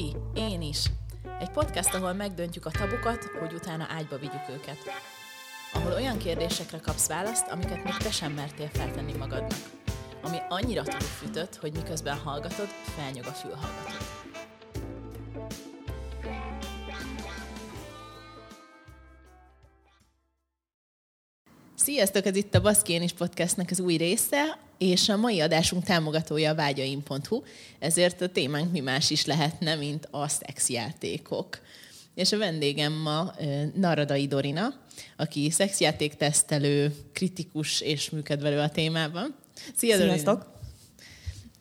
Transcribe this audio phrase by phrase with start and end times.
[0.00, 0.16] Ki?
[0.34, 0.84] Én is.
[1.40, 4.78] Egy podcast, ahol megdöntjük a tabukat, hogy utána ágyba vigyük őket.
[5.72, 9.58] Ahol olyan kérdésekre kapsz választ, amiket még te sem mertél feltenni magadnak.
[10.22, 12.66] Ami annyira túlfűtött, hogy miközben hallgatod,
[12.96, 14.09] felnyog a fülhallgatód.
[21.90, 26.50] Sziasztok, ez itt a Baszkén is podcastnek az új része, és a mai adásunk támogatója
[26.50, 27.42] a vágyaim.hu,
[27.78, 31.58] ezért a témánk mi más is lehetne, mint a szexjátékok.
[32.14, 33.32] És a vendégem ma
[33.74, 34.74] Naradai Dorina,
[35.16, 39.34] aki szexjátéktesztelő, kritikus és működvelő a témában.
[39.74, 40.46] Szia, Sziasztok!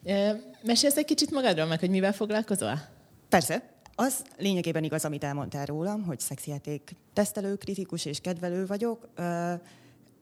[0.03, 0.39] Dorina!
[0.61, 2.81] Mesélsz egy kicsit magadról meg, hogy mivel foglalkozol?
[3.29, 3.69] Persze.
[3.95, 9.09] Az lényegében igaz, amit elmondtál rólam, hogy szexjáték tesztelő, kritikus és kedvelő vagyok.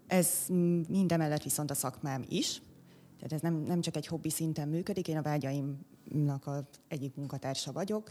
[0.08, 0.30] Ez
[0.88, 2.62] mindemellett viszont a szakmám is.
[3.16, 7.72] Tehát ez nem, nem csak egy hobbi szinten működik, én a vágyaimnak az egyik munkatársa
[7.72, 8.10] vagyok,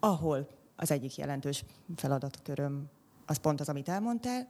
[0.00, 1.64] ahol az egyik jelentős
[1.96, 2.88] feladatköröm
[3.26, 4.48] az pont az, amit elmondtál,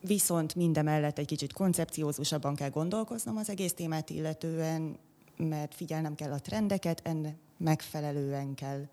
[0.00, 4.98] viszont mindemellett egy kicsit koncepciózusabban kell gondolkoznom az egész témát illetően,
[5.36, 8.86] mert figyelnem kell a trendeket, ennek megfelelően kell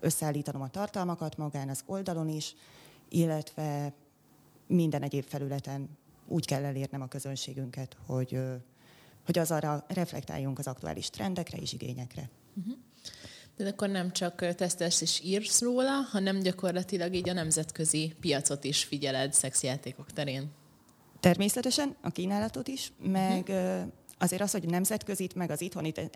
[0.00, 2.54] összeállítanom a tartalmakat magán az oldalon is,
[3.08, 3.92] illetve
[4.66, 5.88] minden egyéb felületen
[6.26, 8.38] úgy kell elérnem a közönségünket, hogy,
[9.24, 12.30] hogy az arra reflektáljunk az aktuális trendekre és igényekre.
[12.56, 12.74] Uh-huh.
[13.56, 18.84] De akkor nem csak tesztelsz és írsz róla, hanem gyakorlatilag így a nemzetközi piacot is
[18.84, 20.50] figyeled szexjátékok terén.
[21.20, 23.92] Természetesen a kínálatot is, meg uh-huh.
[24.18, 26.10] azért az, hogy nemzetközit, meg az itthonit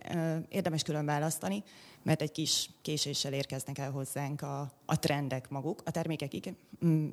[0.49, 1.63] érdemes külön választani,
[2.03, 5.83] mert egy kis késéssel érkeznek el hozzánk a, a trendek maguk.
[5.85, 6.57] A termékek igen,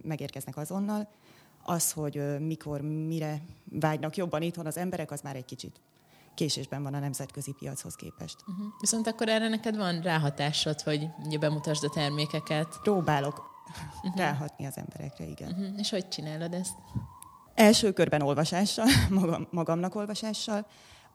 [0.03, 1.09] megérkeznek azonnal,
[1.65, 5.81] az, hogy mikor, mire vágynak jobban itthon az emberek, az már egy kicsit
[6.35, 8.35] késésben van a nemzetközi piachoz képest.
[8.47, 8.65] Uh-huh.
[8.79, 12.79] Viszont akkor erre neked van ráhatásod, hogy ugye bemutasd a termékeket?
[12.81, 13.41] Próbálok
[14.03, 14.17] uh-huh.
[14.17, 15.51] ráhatni az emberekre, igen.
[15.51, 15.79] Uh-huh.
[15.79, 16.73] És hogy csinálod ezt?
[17.53, 18.85] Első körben olvasással,
[19.19, 20.65] magam, magamnak olvasással,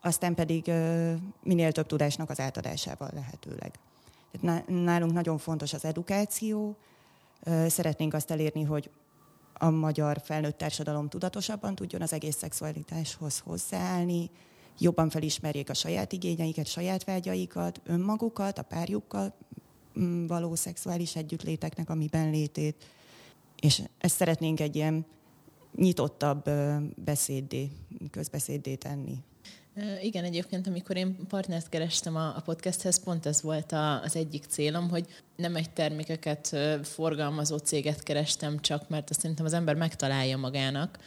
[0.01, 3.71] aztán pedig uh, minél több tudásnak az átadásával lehetőleg.
[4.31, 6.75] Tehát nálunk nagyon fontos az edukáció,
[7.45, 8.89] uh, szeretnénk azt elérni, hogy
[9.61, 14.29] a magyar felnőtt társadalom tudatosabban tudjon az egész szexualitáshoz hozzáállni,
[14.79, 19.33] jobban felismerjék a saját igényeiket, saját vágyaikat, önmagukat, a párjukkal
[19.99, 22.83] mm, való szexuális együttléteknek a miben létét.
[23.59, 25.05] És ezt szeretnénk egy ilyen
[25.75, 26.49] nyitottabb
[26.95, 27.71] beszéddé,
[28.11, 29.17] közbeszéddé tenni.
[30.01, 34.43] Igen, egyébként, amikor én partnert kerestem a, a podcasthez, pont ez volt a, az egyik
[34.43, 35.05] célom, hogy
[35.35, 40.97] nem egy termékeket forgalmazó céget kerestem csak, mert azt szerintem az ember megtalálja magának,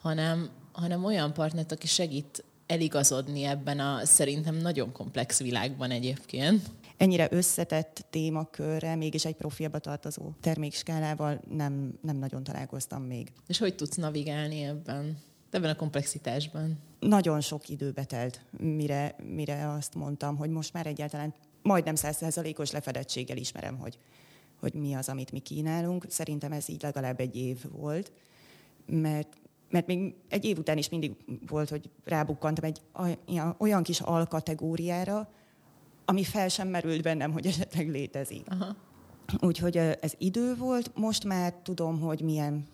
[0.00, 6.70] hanem, hanem olyan partnert, aki segít eligazodni ebben a szerintem nagyon komplex világban egyébként.
[6.96, 13.32] Ennyire összetett témakörre, mégis egy profilba tartozó termékskálával nem, nem nagyon találkoztam még.
[13.46, 15.18] És hogy tudsz navigálni ebben?
[15.50, 16.78] Ebben a komplexitásban?
[17.00, 23.36] Nagyon sok időbe telt, mire, mire azt mondtam, hogy most már egyáltalán majdnem százszerzalékos lefedettséggel
[23.36, 23.98] ismerem, hogy,
[24.60, 26.04] hogy mi az, amit mi kínálunk.
[26.08, 28.12] Szerintem ez így legalább egy év volt,
[28.86, 29.28] mert,
[29.70, 32.80] mert még egy év után is mindig volt, hogy rábukkantam egy
[33.58, 35.30] olyan kis alkategóriára,
[36.04, 38.46] ami fel sem merült bennem, hogy esetleg létezik.
[38.48, 38.76] Aha.
[39.40, 42.66] Úgyhogy ez idő volt, most már tudom, hogy milyen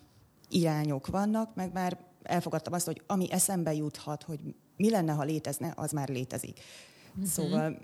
[0.49, 4.39] irányok vannak, meg már elfogadtam azt, hogy ami eszembe juthat, hogy
[4.77, 6.59] mi lenne, ha létezne, az már létezik.
[7.11, 7.25] Uh-huh.
[7.25, 7.77] Szóval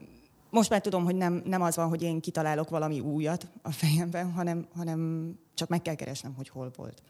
[0.49, 4.31] most már tudom, hogy nem, nem az van, hogy én kitalálok valami újat a fejemben,
[4.31, 7.01] hanem, hanem csak meg kell keresnem, hogy hol volt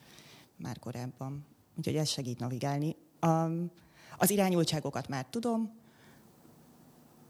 [0.56, 1.46] már korábban.
[1.76, 2.96] Úgyhogy ez segít navigálni.
[3.20, 3.26] A,
[4.18, 5.78] az irányultságokat már tudom,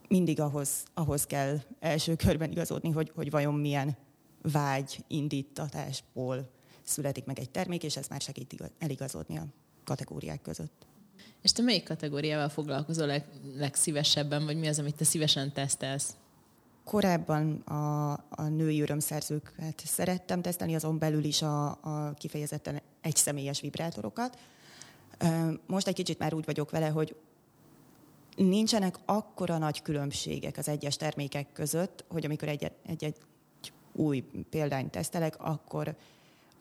[0.08, 3.96] mindig ahhoz, ahhoz kell első körben igazodni, hogy, hogy vajon milyen
[4.42, 6.50] vágy indítatásból
[6.82, 9.46] születik meg egy termék, és ez már segít eligazodni a
[9.84, 10.86] kategóriák között.
[11.42, 13.24] És te melyik kategóriával foglalkozol leg,
[13.56, 16.14] legszívesebben, vagy mi az, amit te szívesen tesztelsz?
[16.84, 24.38] Korábban a, a női örömszerzőket szerettem tesztelni, azon belül is a, a kifejezetten egyszemélyes vibrátorokat.
[25.66, 27.16] Most egy kicsit már úgy vagyok vele, hogy
[28.36, 33.16] nincsenek akkora nagy különbségek az egyes termékek között, hogy amikor egy, egy, egy
[33.92, 35.96] új példányt tesztelek, akkor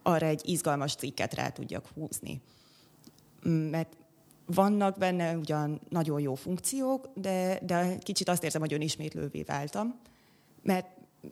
[0.02, 2.42] arra egy izgalmas cikket rá tudjak húzni
[3.44, 3.98] mert
[4.46, 10.00] vannak benne ugyan nagyon jó funkciók, de, de kicsit azt érzem, hogy önismétlővé váltam,
[10.64, 10.88] mert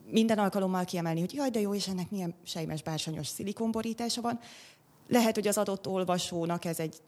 [0.06, 4.40] minden alkalommal kiemelni, hogy jaj, de jó, és ennek milyen sejmes bársonyos szilikonborítása van.
[5.08, 7.02] Lehet, hogy az adott olvasónak ez egy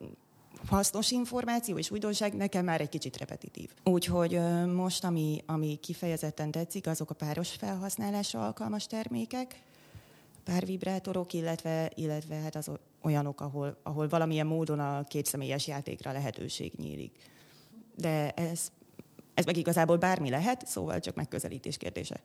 [0.67, 3.69] hasznos információ és újdonság, nekem már egy kicsit repetitív.
[3.83, 4.39] Úgyhogy
[4.73, 9.61] most, ami, ami kifejezetten tetszik, azok a páros felhasználásra alkalmas termékek,
[10.49, 17.17] párvibrátorok, illetve, illetve hát az olyanok, ahol, ahol valamilyen módon a kétszemélyes játékra lehetőség nyílik.
[17.95, 18.71] De ez,
[19.33, 22.19] ez meg igazából bármi lehet, szóval csak megközelítés kérdése.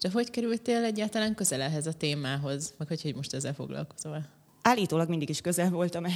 [0.00, 4.26] De hogy kerültél egyáltalán közel ehhez a témához, meg hogy, hogy most ezzel foglalkozol?
[4.62, 6.08] Állítólag mindig is közel voltam a,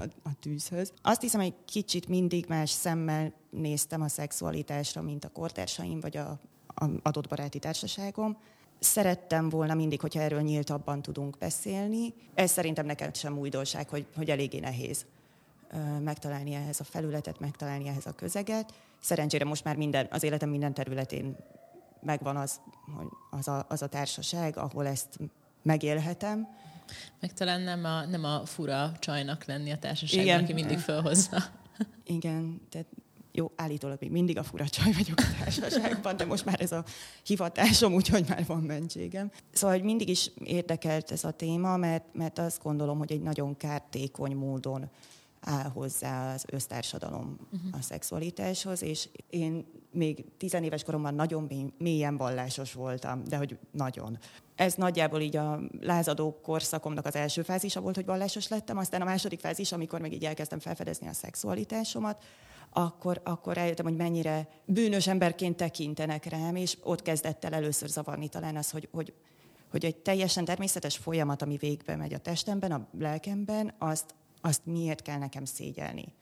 [0.00, 0.92] a, a tűzhöz.
[1.02, 6.40] Azt hiszem, hogy kicsit mindig más szemmel néztem a szexualitásra, mint a kortársaim vagy a,
[6.66, 8.38] a adott baráti társaságom.
[8.78, 12.14] Szerettem volna mindig, hogyha erről nyíltabban tudunk beszélni.
[12.34, 15.06] Ez szerintem nekem sem újdonság, hogy, hogy eléggé nehéz
[16.02, 18.74] megtalálni ehhez a felületet, megtalálni ehhez a közeget.
[19.00, 21.36] Szerencsére most már minden, az életem minden területén
[22.02, 22.60] megvan az,
[22.96, 25.18] hogy az a, az a társaság, ahol ezt
[25.62, 26.48] megélhetem.
[27.20, 30.42] Meg talán nem a, nem a fura csajnak lenni a társaságban, Igen.
[30.42, 31.36] aki mindig felhozza.
[32.04, 32.86] Igen, tehát
[33.38, 36.84] jó, állítólag még mindig a fura csaj vagyok a társaságban, de most már ez a
[37.24, 39.30] hivatásom, úgyhogy már van mentségem.
[39.52, 43.56] Szóval hogy mindig is érdekelt ez a téma, mert, mert azt gondolom, hogy egy nagyon
[43.56, 44.90] kártékony módon
[45.40, 47.78] áll hozzá az össztársadalom uh-huh.
[47.78, 54.18] a szexualitáshoz, és én még tizenéves koromban nagyon mélyen vallásos voltam, de hogy nagyon.
[54.54, 59.04] Ez nagyjából így a lázadó korszakomnak az első fázisa volt, hogy vallásos lettem, aztán a
[59.04, 62.24] második fázis, amikor meg így elkezdtem felfedezni a szexualitásomat,
[62.70, 68.28] akkor, akkor rájöttem, hogy mennyire bűnös emberként tekintenek rám, és ott kezdett el először zavarni
[68.28, 69.12] talán az, hogy, hogy,
[69.70, 75.02] hogy egy teljesen természetes folyamat, ami végbe megy a testemben, a lelkemben, azt, azt miért
[75.02, 76.14] kell nekem szégyelni?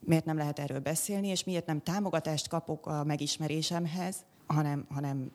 [0.00, 4.16] Miért nem lehet erről beszélni, és miért nem támogatást kapok a megismerésemhez,
[4.46, 5.32] hanem, hanem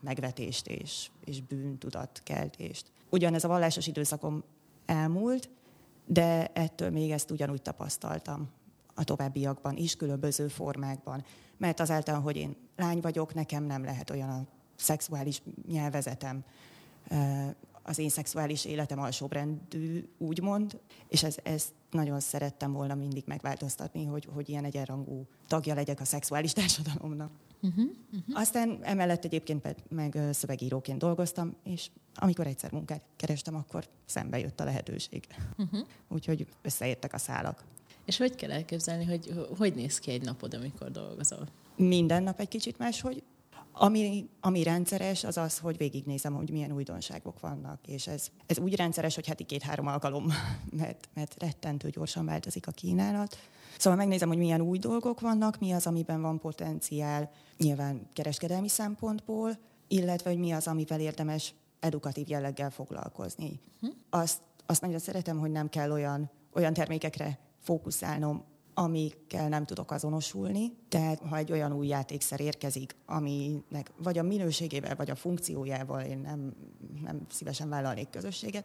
[0.00, 2.92] megvetést és, és bűntudatkeltést.
[3.10, 4.44] Ugyanez a vallásos időszakom
[4.86, 5.50] elmúlt,
[6.06, 8.50] de ettől még ezt ugyanúgy tapasztaltam
[8.96, 11.24] a továbbiakban is, különböző formákban.
[11.56, 16.44] Mert azáltal, hogy én lány vagyok, nekem nem lehet olyan a szexuális nyelvezetem,
[17.82, 24.28] az én szexuális életem alsóbrendű, úgymond, és ez, ezt nagyon szerettem volna mindig megváltoztatni, hogy,
[24.34, 27.30] hogy ilyen egyenrangú tagja legyek a szexuális társadalomnak.
[27.62, 28.40] Uh-huh, uh-huh.
[28.40, 34.64] Aztán emellett egyébként meg szövegíróként dolgoztam, és amikor egyszer munkát kerestem, akkor szembe jött a
[34.64, 35.26] lehetőség.
[35.56, 35.86] Uh-huh.
[36.08, 37.64] Úgyhogy összeértek a szálak.
[38.06, 41.48] És hogy kell elképzelni, hogy hogy néz ki egy napod, amikor dolgozol?
[41.76, 43.22] Minden nap egy kicsit máshogy.
[43.72, 48.76] Ami, ami rendszeres, az az, hogy végignézem, hogy milyen újdonságok vannak, és ez, ez úgy
[48.76, 50.26] rendszeres, hogy heti két-három alkalom,
[50.80, 53.36] mert, mert rettentő gyorsan változik a kínálat.
[53.78, 59.58] Szóval megnézem, hogy milyen új dolgok vannak, mi az, amiben van potenciál, nyilván kereskedelmi szempontból,
[59.88, 63.60] illetve hogy mi az, amivel érdemes edukatív jelleggel foglalkozni.
[63.80, 63.86] Hm?
[64.10, 70.72] Azt, azt nagyon szeretem, hogy nem kell olyan, olyan termékekre fókuszálnom, amikkel nem tudok azonosulni.
[70.88, 76.18] Tehát ha egy olyan új játékszer érkezik, aminek vagy a minőségével, vagy a funkciójával én
[76.18, 76.54] nem,
[77.02, 78.64] nem szívesen vállalnék közösséget,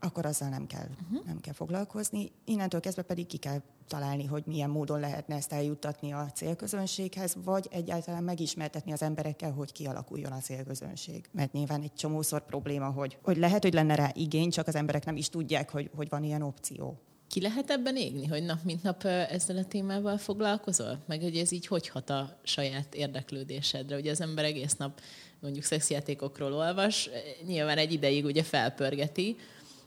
[0.00, 1.26] akkor azzal nem kell, uh-huh.
[1.26, 2.30] nem kell foglalkozni.
[2.44, 7.68] Innentől kezdve pedig ki kell találni, hogy milyen módon lehetne ezt eljuttatni a célközönséghez, vagy
[7.70, 11.28] egyáltalán megismertetni az emberekkel, hogy kialakuljon a célközönség.
[11.32, 15.04] Mert nyilván egy csomószor probléma, hogy, hogy lehet, hogy lenne rá igény, csak az emberek
[15.04, 17.00] nem is tudják, hogy, hogy van ilyen opció
[17.32, 20.98] ki lehet ebben égni, hogy nap mint nap ezzel a témával foglalkozol?
[21.06, 23.96] Meg hogy ez így hogy hat a saját érdeklődésedre?
[23.96, 25.00] Ugye az ember egész nap
[25.40, 27.10] mondjuk szexjátékokról olvas,
[27.46, 29.36] nyilván egy ideig ugye felpörgeti,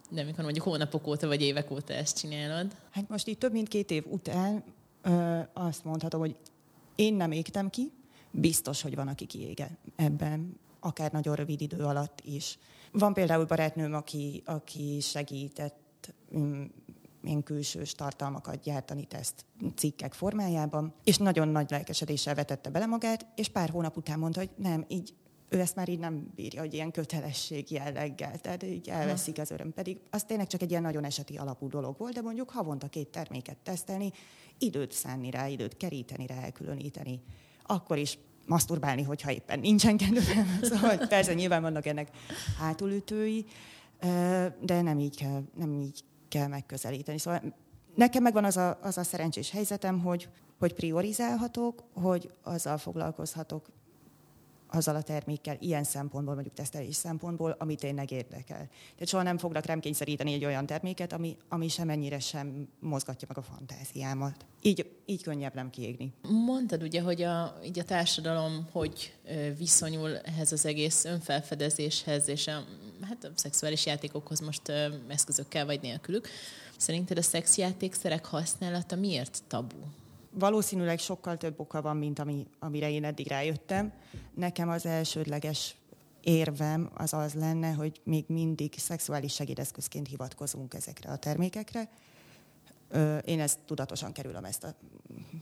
[0.10, 2.76] de amikor mondjuk hónapok óta vagy évek óta ezt csinálod?
[2.92, 4.64] Hát most itt több mint két év után
[5.02, 6.36] ö, azt mondhatom, hogy
[6.96, 7.92] én nem égtem ki,
[8.32, 12.58] biztos, hogy van, aki kiége ebben, akár nagyon rövid idő alatt is.
[12.92, 16.64] Van például barátnőm, aki, aki segített mm,
[17.26, 23.50] ilyen külsős tartalmakat gyártani teszt cikkek formájában, és nagyon nagy lelkesedéssel vetette bele magát, és
[23.50, 25.14] pár hónap után mondta, hogy nem, így
[25.50, 29.74] ő ezt már így nem bírja, hogy ilyen kötelesség jelleggel, tehát így elveszik az öröm.
[29.74, 33.08] Pedig az tényleg csak egy ilyen nagyon eseti alapú dolog volt, de mondjuk havonta két
[33.08, 34.12] terméket tesztelni,
[34.58, 37.22] időt szánni rá, időt keríteni rá, elkülöníteni,
[37.64, 40.60] akkor is maszturbálni, hogyha éppen nincsen kedvem.
[40.72, 42.10] Szóval persze nyilván vannak ennek
[42.60, 43.46] hátulütői,
[44.62, 46.04] de nem így kell, nem így
[46.36, 47.18] kell megközelíteni.
[47.18, 47.42] Szóval
[47.96, 53.66] nekem megvan az a, az a szerencsés helyzetem, hogy, hogy priorizálhatok, hogy azzal foglalkozhatok,
[54.68, 58.70] azzal a termékkel ilyen szempontból, mondjuk tesztelés szempontból, amit tényleg érdekel.
[58.94, 63.38] Tehát soha nem fognak rám kényszeríteni egy olyan terméket, ami, ami semennyire sem mozgatja meg
[63.38, 64.46] a fantáziámat.
[64.62, 66.14] Így, így könnyebb nem kiégni.
[66.46, 69.14] Mondtad ugye, hogy a, így a társadalom hogy
[69.58, 72.64] viszonyul ehhez az egész önfelfedezéshez, és a,
[73.02, 74.72] hát a szexuális játékokhoz most
[75.08, 76.28] eszközökkel vagy nélkülük.
[76.78, 79.78] Szerinted a szexjátékszerek használata miért tabu?
[80.38, 83.94] Valószínűleg sokkal több oka van, mint ami, amire én eddig rájöttem.
[84.34, 85.76] Nekem az elsődleges
[86.22, 91.90] érvem az az lenne, hogy még mindig szexuális segédeszközként hivatkozunk ezekre a termékekre.
[93.26, 94.74] Én ezt tudatosan kerülöm ezt a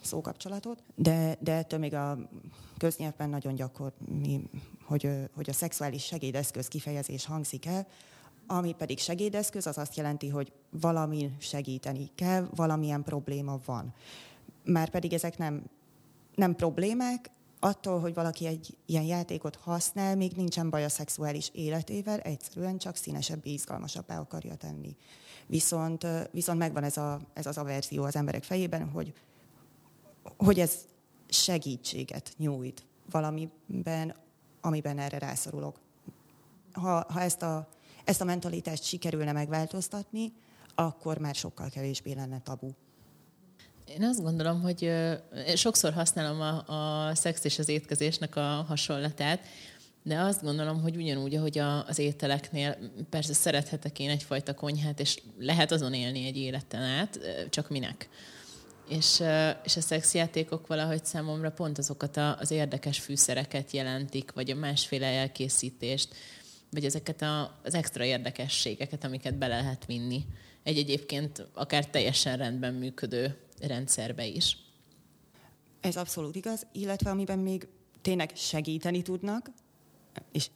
[0.01, 2.17] szókapcsolatot, de, de ettől még a
[2.77, 3.93] köznyelvben nagyon gyakor,
[4.85, 7.87] hogy, hogy a szexuális segédeszköz kifejezés hangzik el,
[8.47, 13.93] ami pedig segédeszköz, az azt jelenti, hogy valami segíteni kell, valamilyen probléma van.
[14.65, 15.63] Már pedig ezek nem,
[16.35, 17.31] nem problémák,
[17.63, 22.95] attól, hogy valaki egy ilyen játékot használ, még nincsen baj a szexuális életével, egyszerűen csak
[22.95, 24.95] színesebb, izgalmasabbá akarja tenni.
[25.47, 29.13] Viszont, viszont megvan ez, a, ez az averzió az emberek fejében, hogy,
[30.37, 30.85] hogy ez
[31.29, 34.15] segítséget nyújt valamiben,
[34.61, 35.79] amiben erre rászorulok.
[36.71, 37.69] Ha, ha ezt, a,
[38.03, 40.33] ezt a mentalitást sikerülne megváltoztatni,
[40.75, 42.69] akkor már sokkal kevésbé lenne tabu.
[43.87, 44.91] Én azt gondolom, hogy
[45.55, 49.39] sokszor használom a, a szex és az étkezésnek a hasonlatát,
[50.03, 52.77] de azt gondolom, hogy ugyanúgy, ahogy a, az ételeknél,
[53.09, 58.09] persze szerethetek én egyfajta konyhát, és lehet azon élni egy életen át, csak minek.
[58.89, 59.23] És,
[59.63, 66.15] és a szexjátékok valahogy számomra pont azokat az érdekes fűszereket jelentik, vagy a másféle elkészítést,
[66.69, 70.25] vagy ezeket a, az extra érdekességeket, amiket bele lehet vinni
[70.63, 74.57] egy egyébként akár teljesen rendben működő rendszerbe is.
[75.79, 77.67] Ez abszolút igaz, illetve amiben még
[78.01, 79.51] tényleg segíteni tudnak,
[80.31, 80.49] és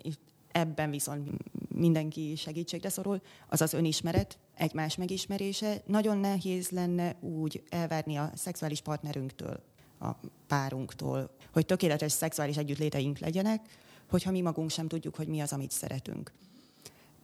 [0.51, 1.29] ebben viszont
[1.69, 5.81] mindenki segítségre szorul, az az önismeret, egymás megismerése.
[5.85, 9.63] Nagyon nehéz lenne úgy elvárni a szexuális partnerünktől,
[9.99, 10.11] a
[10.47, 13.65] párunktól, hogy tökéletes szexuális együttléteink legyenek,
[14.09, 16.31] hogyha mi magunk sem tudjuk, hogy mi az, amit szeretünk.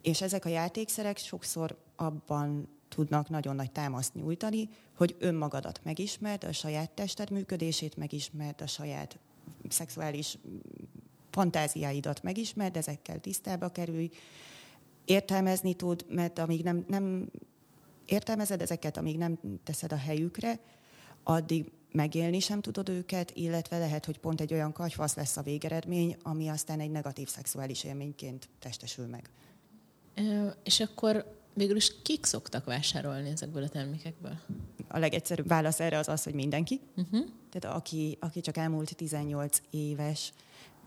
[0.01, 6.51] És ezek a játékszerek sokszor abban tudnak nagyon nagy támaszt nyújtani, hogy önmagadat megismerd, a
[6.51, 9.19] saját tested működését megismerd, a saját
[9.69, 10.37] szexuális
[11.29, 14.09] fantáziáidat megismerd, ezekkel tisztába kerülj,
[15.05, 17.29] értelmezni tud, mert amíg nem, nem
[18.05, 20.59] értelmezed ezeket, amíg nem teszed a helyükre,
[21.23, 26.17] addig megélni sem tudod őket, illetve lehet, hogy pont egy olyan kagyfasz lesz a végeredmény,
[26.21, 29.29] ami aztán egy negatív szexuális élményként testesül meg.
[30.63, 34.37] És akkor végül is kik szoktak vásárolni ezekből a termékekből?
[34.87, 36.79] A legegyszerűbb válasz erre az az, hogy mindenki.
[36.95, 37.25] Uh-huh.
[37.51, 40.33] Tehát aki, aki csak elmúlt 18 éves,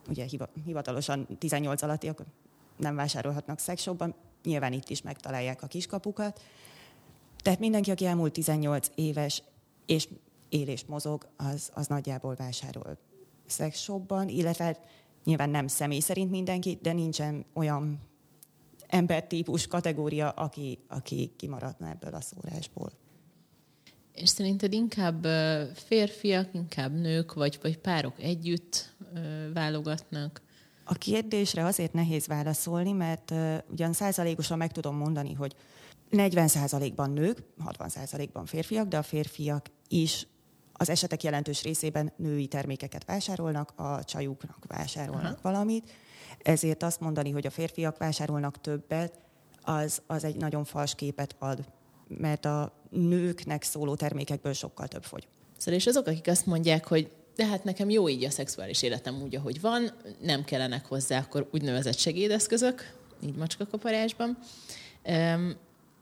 [0.08, 0.26] ugye
[0.64, 2.26] hivatalosan 18 alatti, akkor
[2.76, 6.42] nem vásárolhatnak szexshopban, nyilván itt is megtalálják a kiskapukat.
[7.42, 9.42] Tehát mindenki, aki elmúlt 18 éves,
[9.86, 10.08] és
[10.48, 12.98] él és mozog, az, az nagyjából vásárol
[13.46, 14.78] szexshopban, illetve
[15.24, 18.00] nyilván nem személy szerint mindenki, de nincsen olyan
[18.88, 22.92] embertípus kategória, aki, aki kimaradna ebből a szórásból.
[24.14, 25.26] És szerinted inkább
[25.74, 28.96] férfiak, inkább nők, vagy, vagy párok együtt
[29.54, 30.42] válogatnak?
[30.84, 33.32] A kérdésre azért nehéz válaszolni, mert
[33.70, 35.54] ugyan százalékosan meg tudom mondani, hogy
[36.10, 40.26] 40 százalékban nők, 60 százalékban férfiak, de a férfiak is
[40.76, 45.38] az esetek jelentős részében női termékeket vásárolnak, a csajuknak vásárolnak Aha.
[45.42, 45.90] valamit.
[46.42, 49.18] Ezért azt mondani, hogy a férfiak vásárolnak többet,
[49.62, 51.64] az, az egy nagyon fals képet ad,
[52.08, 55.28] mert a nőknek szóló termékekből sokkal több fogy.
[55.56, 59.22] Szóval és azok, akik azt mondják, hogy de hát nekem jó így a szexuális életem
[59.22, 59.90] úgy, ahogy van,
[60.20, 64.38] nem kellenek hozzá akkor úgynevezett segédeszközök, így macskakaparásban.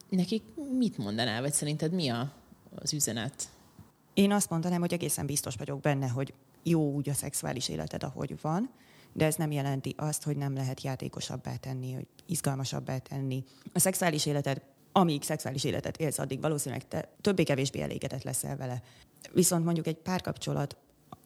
[0.09, 0.43] Nekik
[0.79, 2.33] mit mondanál, vagy szerinted mi a,
[2.75, 3.49] az üzenet?
[4.15, 8.41] Én azt mondanám, hogy egészen biztos vagyok benne, hogy jó úgy a szexuális életed, ahogy
[8.41, 8.71] van,
[9.13, 13.45] de ez nem jelenti azt, hogy nem lehet játékosabbá tenni, hogy izgalmasabbá tenni.
[13.73, 18.83] A szexuális életed, amíg szexuális életet élsz, addig valószínűleg te többé-kevésbé elégedett leszel vele.
[19.33, 20.77] Viszont mondjuk egy párkapcsolat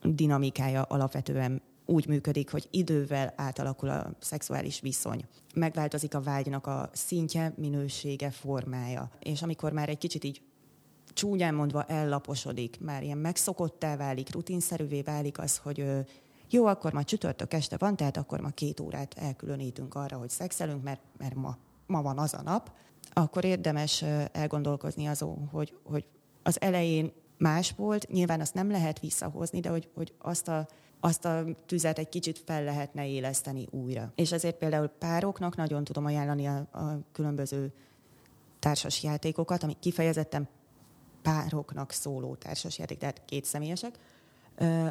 [0.03, 5.25] dinamikája alapvetően úgy működik, hogy idővel átalakul a szexuális viszony.
[5.55, 9.11] Megváltozik a vágynak a szintje, minősége, formája.
[9.19, 10.41] És amikor már egy kicsit így
[11.19, 15.85] csúnyán mondva ellaposodik, már ilyen megszokottá válik, rutinszerűvé válik az, hogy
[16.51, 20.83] jó, akkor ma csütörtök este van, tehát akkor ma két órát elkülönítünk arra, hogy szexelünk,
[20.83, 21.57] mert, mert ma,
[21.87, 22.73] ma van az a nap,
[23.13, 26.05] akkor érdemes elgondolkozni azon, hogy, hogy
[26.43, 30.69] az elején más volt, nyilván azt nem lehet visszahozni, de hogy, hogy azt a
[31.01, 34.13] azt a tüzet egy kicsit fel lehetne éleszteni újra.
[34.15, 37.73] És ezért például pároknak nagyon tudom ajánlani a, a különböző
[38.59, 40.49] társas játékokat, amik kifejezetten
[41.29, 43.99] pároknak szóló társasjáték, tehát két személyesek,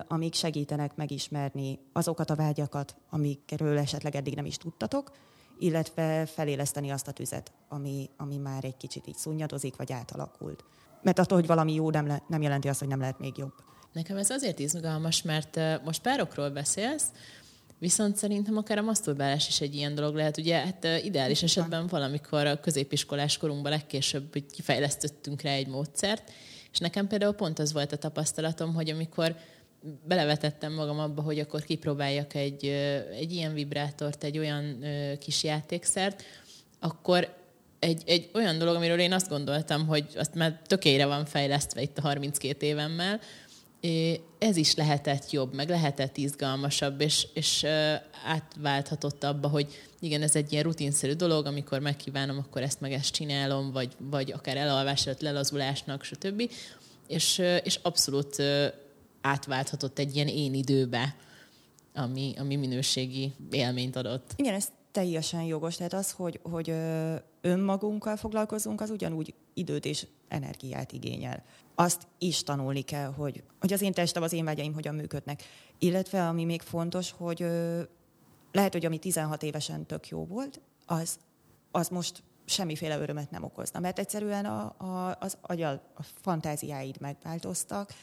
[0.07, 5.11] amik segítenek megismerni azokat a vágyakat, amikről esetleg eddig nem is tudtatok,
[5.59, 10.63] illetve feléleszteni azt a tüzet, ami, ami már egy kicsit így szunnyadozik, vagy átalakult.
[11.01, 13.53] Mert attól, hogy valami jó nem, le, nem jelenti azt, hogy nem lehet még jobb.
[13.93, 17.05] Nekem ez azért izgalmas, mert most párokról beszélsz,
[17.79, 20.37] Viszont szerintem akár a maszturbálás is egy ilyen dolog lehet.
[20.37, 26.31] Ugye hát ideális esetben valamikor a középiskolás korunkban legkésőbb hogy kifejlesztettünk rá egy módszert,
[26.71, 29.35] és nekem például pont az volt a tapasztalatom, hogy amikor
[30.07, 32.65] belevetettem magam abba, hogy akkor kipróbáljak egy,
[33.11, 34.85] egy ilyen vibrátort, egy olyan
[35.19, 36.23] kis játékszert,
[36.79, 37.35] akkor
[37.79, 41.97] egy, egy olyan dolog, amiről én azt gondoltam, hogy azt már tökére van fejlesztve itt
[41.97, 43.19] a 32 évemmel,
[44.37, 47.65] ez is lehetett jobb, meg lehetett izgalmasabb, és, és
[48.25, 53.13] átválthatott abba, hogy igen, ez egy ilyen rutinszerű dolog, amikor megkívánom, akkor ezt meg ezt
[53.13, 56.51] csinálom, vagy, vagy akár elalvás előtt lelazulásnak, stb.
[57.07, 58.35] És, és abszolút
[59.21, 61.15] átválthatott egy ilyen én időbe,
[61.93, 64.33] ami, ami minőségi élményt adott.
[64.35, 65.75] Igen, ez teljesen jogos.
[65.75, 66.73] Tehát az, hogy, hogy
[67.41, 71.43] önmagunkkal foglalkozunk, az ugyanúgy időt és energiát igényel.
[71.75, 75.43] Azt is tanulni kell, hogy, hogy az én testem, az én vágyaim hogyan működnek.
[75.79, 77.39] Illetve ami még fontos, hogy
[78.51, 81.19] lehet, hogy ami 16 évesen tök jó volt, az,
[81.71, 87.93] az most semmiféle örömet nem okozna, mert egyszerűen a, a, az agyal, a fantáziáid megváltoztak,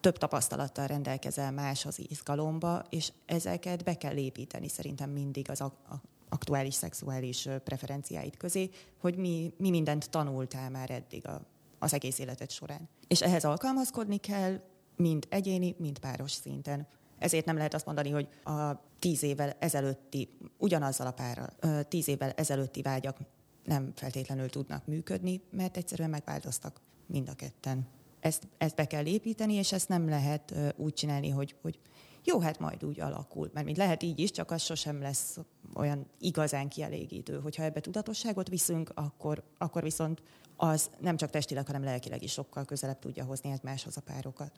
[0.00, 5.64] több tapasztalattal rendelkezel más az izgalomba, és ezeket be kell építeni szerintem mindig az a,
[5.64, 5.94] a
[6.30, 11.40] aktuális szexuális preferenciáid közé, hogy mi, mi mindent tanultál már eddig a,
[11.78, 12.88] az egész életed során.
[13.08, 14.60] És ehhez alkalmazkodni kell,
[14.96, 16.86] mind egyéni, mind páros szinten.
[17.18, 21.50] Ezért nem lehet azt mondani, hogy a tíz évvel ezelőtti, ugyanazzal a párral,
[21.84, 23.18] tíz évvel ezelőtti vágyak
[23.64, 27.86] nem feltétlenül tudnak működni, mert egyszerűen megváltoztak mind a ketten.
[28.20, 31.78] Ezt, ezt be kell építeni, és ezt nem lehet úgy csinálni, hogy, hogy
[32.24, 33.50] jó, hát majd úgy alakul.
[33.52, 35.38] Mert mint lehet így is, csak az sosem lesz
[35.74, 37.40] olyan igazán kielégítő.
[37.40, 40.22] Hogyha ebbe tudatosságot viszünk, akkor, akkor viszont
[40.56, 44.52] az nem csak testileg, hanem lelkileg is sokkal közelebb tudja hozni egymáshoz a párokat.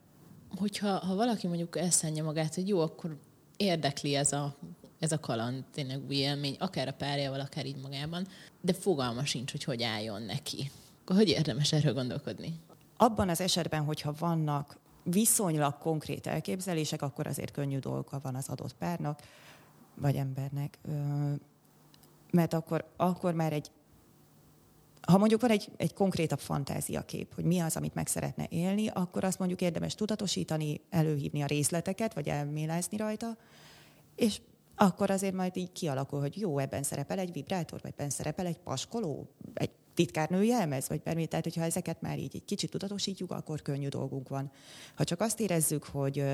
[0.58, 3.18] Hogyha ha valaki mondjuk elszánja magát, hogy jó, akkor
[3.56, 4.56] érdekli ez a,
[4.98, 8.26] ez a kaland, tényleg új élmény, akár a párjával, akár így magában,
[8.60, 10.70] de fogalma sincs, hogy hogy álljon neki.
[11.02, 12.60] Akkor hogy érdemes erről gondolkodni?
[12.96, 18.74] Abban az esetben, hogyha vannak viszonylag konkrét elképzelések, akkor azért könnyű dolga van az adott
[18.74, 19.20] párnak,
[19.94, 20.78] vagy embernek.
[22.30, 23.70] Mert akkor, akkor már egy
[25.06, 29.24] ha mondjuk van egy, egy konkrétabb fantáziakép, hogy mi az, amit meg szeretne élni, akkor
[29.24, 33.36] azt mondjuk érdemes tudatosítani, előhívni a részleteket, vagy elmélázni rajta,
[34.16, 34.40] és
[34.74, 38.58] akkor azért majd így kialakul, hogy jó, ebben szerepel egy vibrátor, vagy ebben szerepel egy
[38.58, 41.26] paskoló, egy titkárnő jelmez, vagy bármi.
[41.26, 44.50] Tehát, hogyha ezeket már így egy kicsit tudatosítjuk, akkor könnyű dolgunk van.
[44.94, 46.24] Ha csak azt érezzük, hogy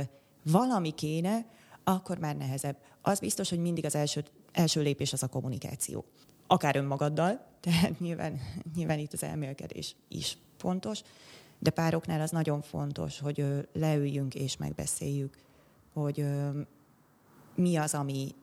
[0.42, 1.47] valami kéne,
[1.85, 2.77] akkor már nehezebb.
[3.03, 6.05] Az biztos, hogy mindig az első, első lépés az a kommunikáció.
[6.47, 8.40] Akár önmagaddal, tehát nyilván,
[8.75, 11.01] nyilván itt az elmélkedés is fontos,
[11.59, 15.37] de pároknál az nagyon fontos, hogy leüljünk és megbeszéljük,
[15.92, 16.25] hogy
[17.55, 18.35] mi az, ami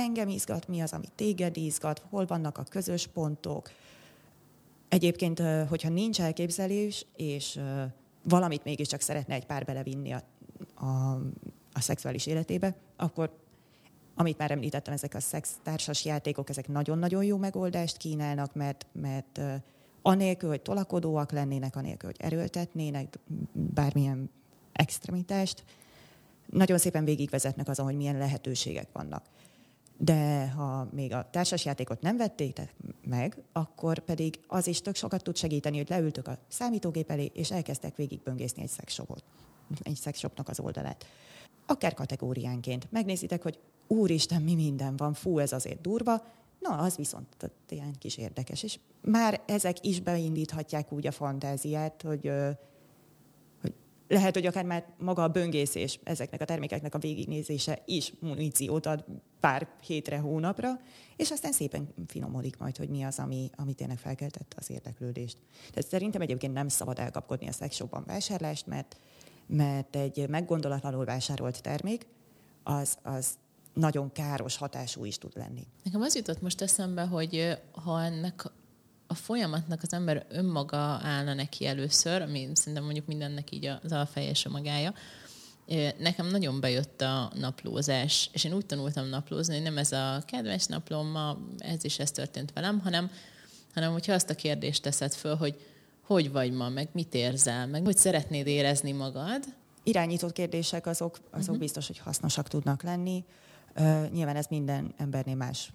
[0.00, 3.70] engem izgat, mi az, ami téged izgat, hol vannak a közös pontok.
[4.88, 7.60] Egyébként, hogyha nincs elképzelés, és
[8.24, 10.22] valamit mégiscsak szeretne egy pár belevinni a,
[10.74, 11.12] a,
[11.72, 13.38] a szexuális életébe, akkor
[14.14, 19.40] amit már említettem, ezek a szex társas játékok, ezek nagyon-nagyon jó megoldást kínálnak, mert, mert
[20.02, 23.18] anélkül, hogy tolakodóak lennének, anélkül, hogy erőltetnének
[23.52, 24.30] bármilyen
[24.72, 25.64] extremitást,
[26.46, 29.24] nagyon szépen végigvezetnek azon, hogy milyen lehetőségek vannak.
[30.02, 32.60] De ha még a társasjátékot nem vették
[33.04, 37.50] meg, akkor pedig az is tök sokat tud segíteni, hogy leültök a számítógép elé, és
[37.50, 39.24] elkezdtek végigböngészni egy szexshopot,
[39.82, 41.06] egy szexshopnak az oldalát.
[41.66, 42.86] Akár kategóriánként.
[42.90, 46.22] Megnézitek, hogy úristen, mi minden van, fú, ez azért durva,
[46.58, 48.62] na, az viszont ilyen kis érdekes.
[48.62, 52.32] És már ezek is beindíthatják úgy a fantáziát, hogy
[54.10, 59.04] lehet, hogy akár már maga a böngészés ezeknek a termékeknek a végignézése is muníciót ad
[59.40, 60.80] pár hétre, hónapra,
[61.16, 65.36] és aztán szépen finomodik majd, hogy mi az, ami, ami tényleg felkeltette az érdeklődést.
[65.70, 68.96] Tehát szerintem egyébként nem szabad elkapkodni a szexshopban vásárlást, mert,
[69.46, 72.06] mert egy meggondolatlanul vásárolt termék,
[72.62, 73.38] az, az
[73.74, 75.66] nagyon káros hatású is tud lenni.
[75.84, 78.50] Nekem az jutott most eszembe, hogy ha ennek
[79.10, 84.30] a folyamatnak az ember önmaga állna neki először, ami szerintem mondjuk mindennek így az alfeje
[84.30, 84.94] és a magája,
[85.98, 90.66] nekem nagyon bejött a naplózás, és én úgy tanultam naplózni, hogy nem ez a kedves
[90.66, 93.10] naplóm, ma ez is ez történt velem, hanem,
[93.74, 95.60] hanem hogyha azt a kérdést teszed föl, hogy
[96.00, 99.44] hogy vagy ma, meg mit érzel, meg hogy szeretnéd érezni magad.
[99.82, 101.58] Irányított kérdések azok, azok uh-huh.
[101.58, 103.24] biztos, hogy hasznosak tudnak lenni.
[103.76, 105.72] Uh, nyilván ez minden embernél más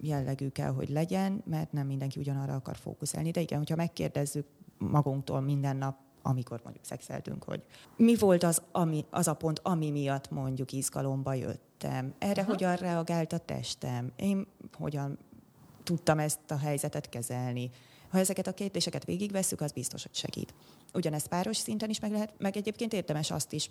[0.00, 3.30] jellegű kell, hogy legyen, mert nem mindenki ugyanarra akar fókuszálni.
[3.30, 4.46] De igen, hogyha megkérdezzük
[4.78, 7.62] magunktól minden nap, amikor mondjuk szexeltünk, hogy
[7.96, 12.50] mi volt az, ami, az a pont, ami miatt mondjuk izgalomba jöttem, erre Aha.
[12.50, 15.18] hogyan reagált a testem, én hogyan
[15.82, 17.70] tudtam ezt a helyzetet kezelni.
[18.08, 20.54] Ha ezeket a kérdéseket végigvesszük, az biztos, hogy segít.
[20.94, 23.70] Ugyanezt páros szinten is meg lehet, meg egyébként érdemes azt is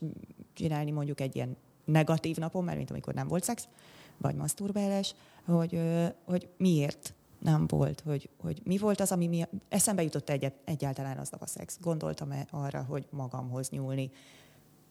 [0.53, 3.67] csinálni mondjuk egy ilyen negatív napon, mert mint amikor nem volt szex,
[4.17, 5.79] vagy maszturbálás, hogy,
[6.25, 11.17] hogy miért nem volt, hogy, hogy mi volt az, ami mi, eszembe jutott egyet, egyáltalán
[11.17, 11.77] az a szex.
[11.81, 14.11] Gondoltam-e arra, hogy magamhoz nyúlni,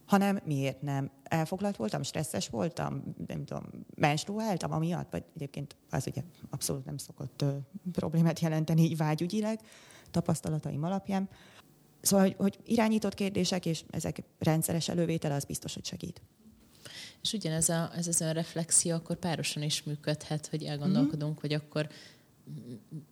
[0.07, 1.11] hanem miért nem.
[1.23, 3.63] Elfoglalt voltam, stresszes voltam, nem tudom,
[3.95, 7.57] menstruáltam amiatt, vagy egyébként az ugye abszolút nem szokott ö,
[7.93, 9.61] problémát jelenteni így vágyügyileg,
[10.11, 11.29] tapasztalataim alapján.
[12.01, 16.23] Szóval, hogy, hogy irányított kérdések, és ezek rendszeres elővétel, az biztos, hogy segít.
[17.25, 21.41] És ugyanez a, ez az önreflexió akkor párosan is működhet, hogy elgondolkodunk, mm-hmm.
[21.41, 21.89] hogy akkor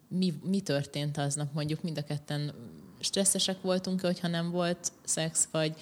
[0.09, 2.53] mi, mi történt aznap, mondjuk mind a ketten
[3.01, 5.77] stresszesek voltunk, hogyha nem volt szex, vagy,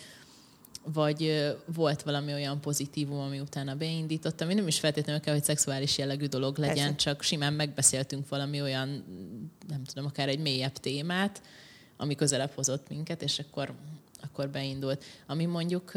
[0.84, 5.98] vagy volt valami olyan pozitívum, ami utána beindított, ami nem is feltétlenül kell, hogy szexuális
[5.98, 6.94] jellegű dolog legyen, Persze.
[6.94, 8.88] csak simán megbeszéltünk valami olyan,
[9.68, 11.42] nem tudom, akár egy mélyebb témát,
[11.96, 13.74] ami közelebb hozott minket, és akkor,
[14.20, 15.04] akkor beindult.
[15.26, 15.92] Ami mondjuk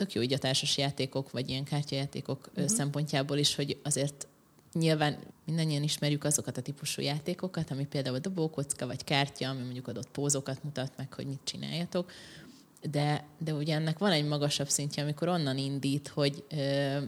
[0.00, 2.66] tök jó így a társas játékok, vagy ilyen kártyajátékok uh-huh.
[2.66, 4.28] szempontjából is, hogy azért
[4.72, 10.10] nyilván mindannyian ismerjük azokat a típusú játékokat, ami például dobókocka vagy kártya, ami mondjuk adott
[10.10, 12.10] pózokat mutat meg, hogy mit csináljatok,
[12.90, 16.44] de, de ugye ennek van egy magasabb szintje, amikor onnan indít, hogy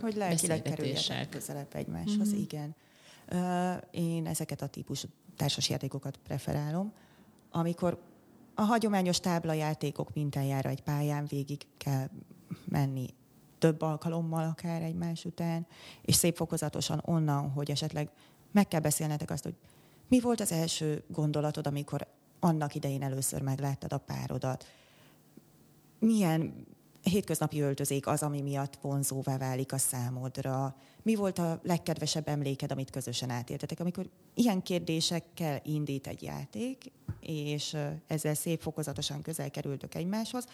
[0.01, 2.43] Hogy lelkileg kerüljetek közelebb egymáshoz, mm-hmm.
[2.43, 2.75] igen.
[3.33, 6.93] Uh, én ezeket a típusú társasjátékokat preferálom,
[7.51, 7.99] amikor
[8.55, 12.09] a hagyományos táblajátékok mintájára egy pályán végig kell
[12.65, 13.15] menni
[13.59, 15.67] több alkalommal akár egymás után,
[16.03, 18.11] és szép fokozatosan onnan, hogy esetleg
[18.53, 19.55] meg kell beszélnetek azt, hogy
[20.09, 22.07] mi volt az első gondolatod, amikor
[22.41, 24.67] annak idején először megláttad a párodat,
[25.99, 26.67] milyen
[27.03, 30.77] hétköznapi öltözék az, ami miatt vonzóvá válik a számodra?
[31.03, 33.81] Mi volt a legkedvesebb emléked, amit közösen átéltetek?
[33.81, 40.47] Amikor ilyen kérdésekkel indít egy játék, és ezzel szép fokozatosan közel kerültök egymáshoz,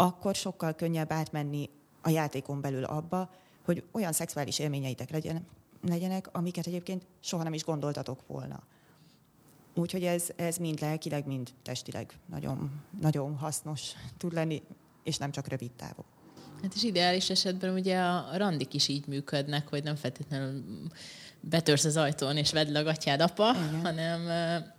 [0.00, 1.70] akkor sokkal könnyebb átmenni
[2.02, 3.30] a játékon belül abba,
[3.64, 5.46] hogy olyan szexuális élményeitek legyen,
[5.88, 8.62] legyenek, amiket egyébként soha nem is gondoltatok volna.
[9.74, 14.62] Úgyhogy ez, ez mind lelkileg, mind testileg nagyon, nagyon hasznos tud lenni,
[15.02, 16.04] és nem csak rövid távú.
[16.62, 20.64] Hát és ideális esetben ugye a randik is így működnek, hogy nem feltétlenül
[21.40, 24.20] betörsz az ajtón és vedd le a gatyád apa, hanem,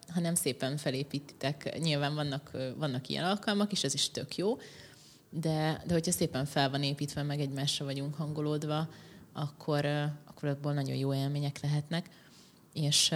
[0.08, 1.80] hanem szépen felépítitek.
[1.80, 4.58] Nyilván vannak, vannak ilyen alkalmak is, ez is tök jó,
[5.30, 8.90] de, de hogyha szépen fel van építve, meg egymásra vagyunk hangolódva,
[9.34, 9.86] akkor,
[10.26, 12.10] akkor abból nagyon jó élmények lehetnek.
[12.74, 13.14] És,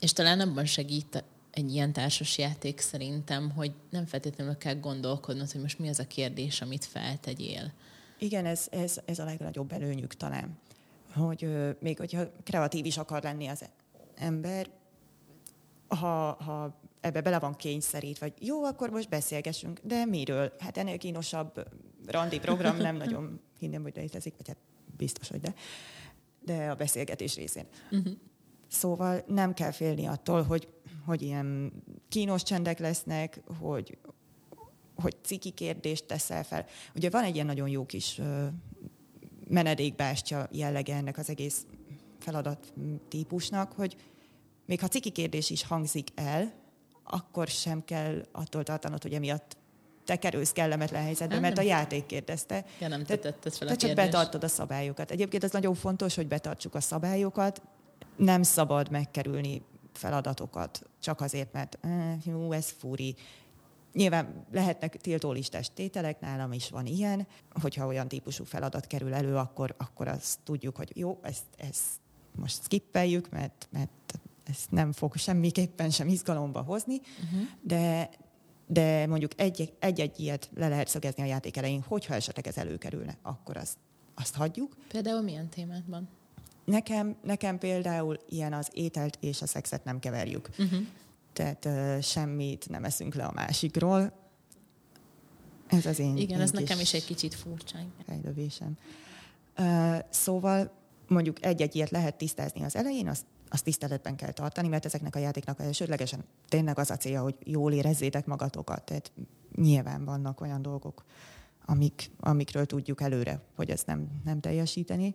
[0.00, 5.60] és talán abban segít egy ilyen társas játék szerintem, hogy nem feltétlenül kell gondolkodnod, hogy
[5.60, 7.72] most mi az a kérdés, amit feltegyél.
[8.18, 10.58] Igen, ez, ez, ez a legnagyobb előnyük talán.
[11.14, 13.64] Hogy ö, még hogyha kreatív is akar lenni az
[14.14, 14.70] ember,
[15.88, 20.52] ha, ha ebbe bele van kényszerít, vagy jó, akkor most beszélgessünk, de miről?
[20.58, 21.68] Hát ennél kínosabb
[22.06, 24.56] randi program nem nagyon hinném, hogy létezik, vagy hát
[24.96, 25.54] biztos, hogy de,
[26.44, 27.66] de a beszélgetés részén.
[27.90, 28.12] Uh-huh.
[28.68, 30.68] Szóval nem kell félni attól, hogy,
[31.04, 31.72] hogy ilyen
[32.08, 33.98] kínos csendek lesznek, hogy,
[34.94, 36.66] hogy ciki kérdést teszel fel.
[36.94, 38.20] Ugye van egy ilyen nagyon jó kis
[39.48, 41.66] menedékbástya jellege ennek az egész
[42.18, 42.72] feladat
[43.08, 43.96] típusnak, hogy
[44.66, 46.65] még ha ciki kérdés is hangzik el,
[47.06, 49.56] akkor sem kell attól tartanod, hogy emiatt
[50.04, 52.64] te kerülsz kellemetlen helyzetbe, mert a játék kérdezte.
[52.80, 55.10] Ja, nem te, a te csak betartod a szabályokat.
[55.10, 57.62] Egyébként ez nagyon fontos, hogy betartsuk a szabályokat.
[58.16, 61.78] Nem szabad megkerülni feladatokat, csak azért, mert
[62.24, 63.16] jó, ez furi.
[63.92, 67.26] Nyilván lehetnek tiltólistás tételek, nálam is van ilyen,
[67.62, 71.84] hogyha olyan típusú feladat kerül elő, akkor, akkor azt tudjuk, hogy jó, ezt, ezt
[72.34, 77.48] most skippeljük, mert, mert ezt nem fog semmiképpen sem izgalomba hozni, uh-huh.
[77.62, 78.10] de,
[78.66, 79.32] de mondjuk
[79.78, 83.76] egy-egy ilyet le lehet szögezni a játék elején, hogyha esetleg ez előkerülne, akkor azt,
[84.14, 84.76] azt hagyjuk.
[84.88, 86.08] Például milyen témákban?
[86.64, 90.48] Nekem, nekem például ilyen az ételt és a szexet nem keverjük.
[90.58, 90.86] Uh-huh.
[91.32, 94.12] Tehát uh, semmit nem eszünk le a másikról.
[95.66, 97.78] Ez az én Igen, én ez nekem is egy kicsit furcsa.
[98.06, 98.78] Fejlődésem.
[99.58, 100.70] Uh, szóval
[101.08, 105.18] mondjuk egy-egy ilyet lehet tisztázni az elején, azt azt tiszteletben kell tartani, mert ezeknek a
[105.18, 108.84] játéknak elsődlegesen tényleg az a célja, hogy jól érezzétek magatokat.
[108.84, 109.12] Tehát
[109.54, 111.04] nyilván vannak olyan dolgok,
[111.64, 115.14] amik, amikről tudjuk előre, hogy ezt nem, nem teljesíteni.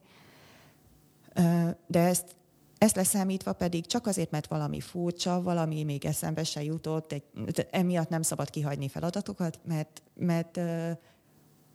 [1.87, 2.35] De ezt
[2.81, 7.23] ezt leszámítva pedig csak azért, mert valami furcsa, valami még eszembe se jutott, egy,
[7.71, 10.91] emiatt nem szabad kihagyni feladatokat, mert, mert ö,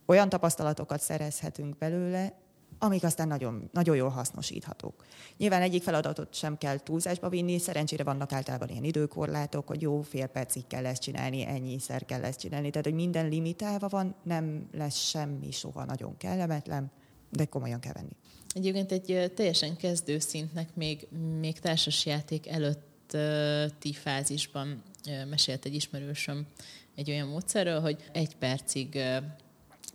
[0.07, 2.39] olyan tapasztalatokat szerezhetünk belőle,
[2.79, 5.05] amik aztán nagyon, nagyon jól hasznosíthatók.
[5.37, 10.27] Nyilván egyik feladatot sem kell túlzásba vinni, szerencsére vannak általában ilyen időkorlátok, hogy jó, fél
[10.27, 14.97] percig kell ezt csinálni, ennyiszer kell ezt csinálni, tehát hogy minden limitálva van, nem lesz
[14.97, 16.91] semmi soha nagyon kellemetlen,
[17.31, 18.17] de komolyan kell venni.
[18.55, 21.09] Egyébként egy teljesen kezdő szintnek még,
[21.41, 24.83] még társasjáték előtti fázisban
[25.31, 26.47] mesélt egy ismerősöm
[26.95, 28.99] egy olyan módszerről, hogy egy percig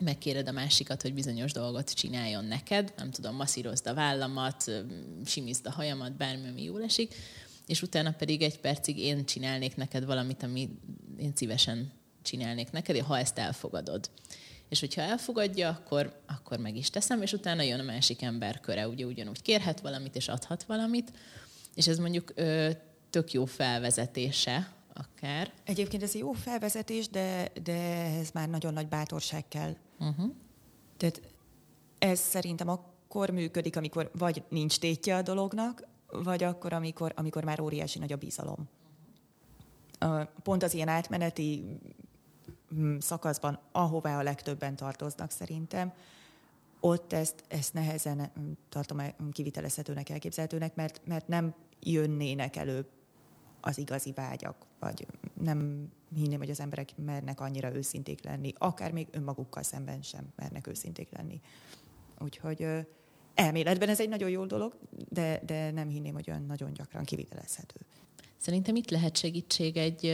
[0.02, 4.72] megkéred a másikat, hogy bizonyos dolgot csináljon neked, nem tudom, masszírozd a vállamat,
[5.26, 7.16] simizd a hajamat, bármi, ami jól esik,
[7.68, 10.70] és utána pedig egy percig én csinálnék neked valamit, ami
[11.18, 14.10] én szívesen csinálnék neked, ha ezt elfogadod.
[14.70, 18.88] És hogyha elfogadja, akkor, akkor meg is teszem, és utána jön a másik ember köre,
[18.88, 21.12] ugye ugyanúgy kérhet valamit, és adhat valamit,
[21.76, 22.70] és ez mondjuk ö,
[23.10, 25.52] tök jó felvezetése akár.
[25.64, 27.74] Egyébként ez jó felvezetés, de, de
[28.20, 29.76] ez már nagyon nagy bátorság kell.
[30.02, 30.34] Uh-huh.
[30.98, 31.22] Tehát
[32.00, 37.60] ez szerintem akkor működik, amikor vagy nincs tétje a dolognak, vagy akkor, amikor, amikor már
[37.60, 38.70] óriási nagy a bizalom.
[40.44, 41.80] Pont az ilyen átmeneti
[42.76, 45.94] mm, szakaszban, ahová a legtöbben tartoznak szerintem,
[46.80, 48.32] ott ezt, ezt nehezen
[48.70, 52.86] tartom kivitelezhetőnek, elképzelhetőnek, mert, mert nem jönnének elő
[53.62, 59.08] az igazi vágyak, vagy nem hinném, hogy az emberek mernek annyira őszinték lenni, akár még
[59.12, 61.42] önmagukkal szemben sem mernek őszinték lenni.
[62.20, 62.66] Úgyhogy
[63.34, 64.78] elméletben ez egy nagyon jó dolog,
[65.10, 67.76] de, de nem hinném, hogy olyan nagyon gyakran kivitelezhető.
[68.38, 70.06] Szerintem itt lehet segítség egy,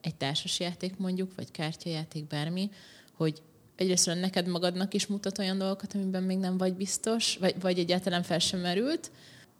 [0.00, 2.70] egy társasjáték mondjuk, vagy kártyajáték, bármi,
[3.12, 3.42] hogy
[3.76, 8.22] egyrészt neked magadnak is mutat olyan dolgokat, amiben még nem vagy biztos, vagy, vagy egyáltalán
[8.22, 9.10] fel sem merült,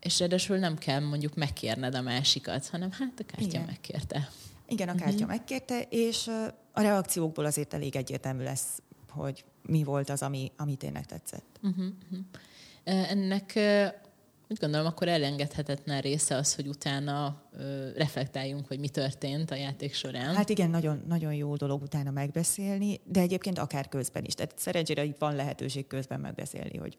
[0.01, 3.65] és ráadásul nem kell mondjuk megkérned a másikat, hanem hát a kártya Igen.
[3.65, 4.29] megkérte.
[4.69, 5.29] Igen, a kártya uh-huh.
[5.29, 6.31] megkérte, és
[6.73, 11.61] a reakciókból azért elég egyértelmű lesz, hogy mi volt az, ami, ami tényleg tetszett.
[11.63, 11.87] Uh-huh.
[12.85, 13.59] Ennek
[14.51, 19.95] úgy gondolom, akkor elengedhetetlen része az, hogy utána ö, reflektáljunk, hogy mi történt a játék
[19.95, 20.35] során.
[20.35, 24.35] Hát igen, nagyon, nagyon jó dolog utána megbeszélni, de egyébként akár közben is.
[24.35, 26.99] Tehát szerencsére itt van lehetőség közben megbeszélni, hogy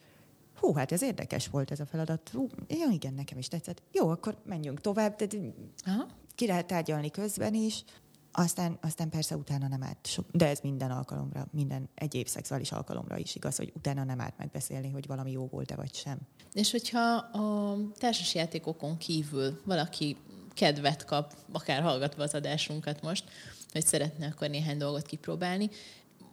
[0.56, 2.30] hú, hát ez érdekes volt ez a feladat.
[2.34, 3.82] Hú, ja, igen, nekem is tetszett.
[3.92, 5.16] Jó, akkor menjünk tovább.
[5.16, 5.46] Tehát
[5.86, 6.08] Aha.
[6.40, 7.84] Ki lehet tárgyalni közben is,
[8.32, 13.36] aztán, aztán persze utána nem árt, de ez minden alkalomra, minden egyéb szexuális alkalomra is
[13.36, 16.18] igaz, hogy utána nem árt megbeszélni, hogy valami jó volt-e vagy sem.
[16.54, 20.18] És hogyha a társasjátékokon kívül valaki
[20.54, 23.24] kedvet kap, akár hallgatva az adásunkat most,
[23.72, 25.70] hogy szeretne akkor néhány dolgot kipróbálni,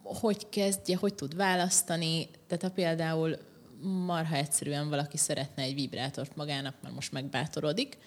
[0.03, 3.37] hogy kezdje, hogy tud választani, tehát ha például
[3.81, 7.97] marha egyszerűen valaki szeretne egy vibrátort magának, mert most megbátorodik,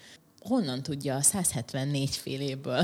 [0.41, 2.83] honnan tudja a 174 féléből,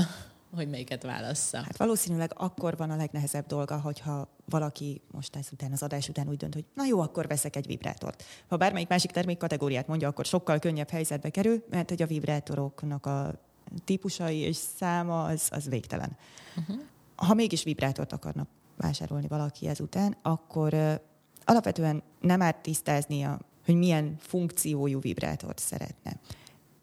[0.54, 1.56] hogy melyiket válassza?
[1.56, 6.36] Hát valószínűleg akkor van a legnehezebb dolga, hogyha valaki most után az adás után úgy
[6.36, 8.24] dönt, hogy na jó, akkor veszek egy vibrátort.
[8.48, 13.06] Ha bármelyik másik termék kategóriát mondja, akkor sokkal könnyebb helyzetbe kerül, mert hogy a vibrátoroknak
[13.06, 13.40] a
[13.84, 16.16] típusai és száma az, az végtelen.
[16.56, 16.76] Uh-huh.
[17.16, 21.00] Ha mégis vibrátort akarna vásárolni valaki ezután, akkor
[21.44, 26.20] alapvetően nem árt tisztáznia, hogy milyen funkciójú vibrátort szeretne.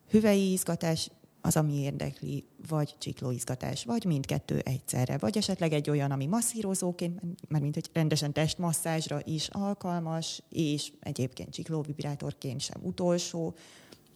[0.10, 1.10] Hüvei izgatás
[1.42, 7.64] az, ami érdekli, vagy csiklóizgatás, vagy mindkettő egyszerre, vagy esetleg egy olyan, ami masszírozóként, mert
[7.64, 13.56] mint egy rendesen testmasszázsra is alkalmas, és egyébként csiklóvibrátorként sem utolsó.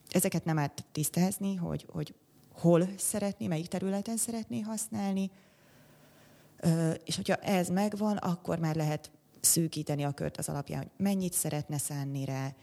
[0.09, 2.13] Ezeket nem árt tisztázni, hogy, hogy
[2.51, 5.31] hol szeretné, melyik területen szeretné használni,
[7.05, 11.77] és hogyha ez megvan, akkor már lehet szűkíteni a kört az alapján, hogy mennyit szeretne
[11.77, 12.53] szánni rá,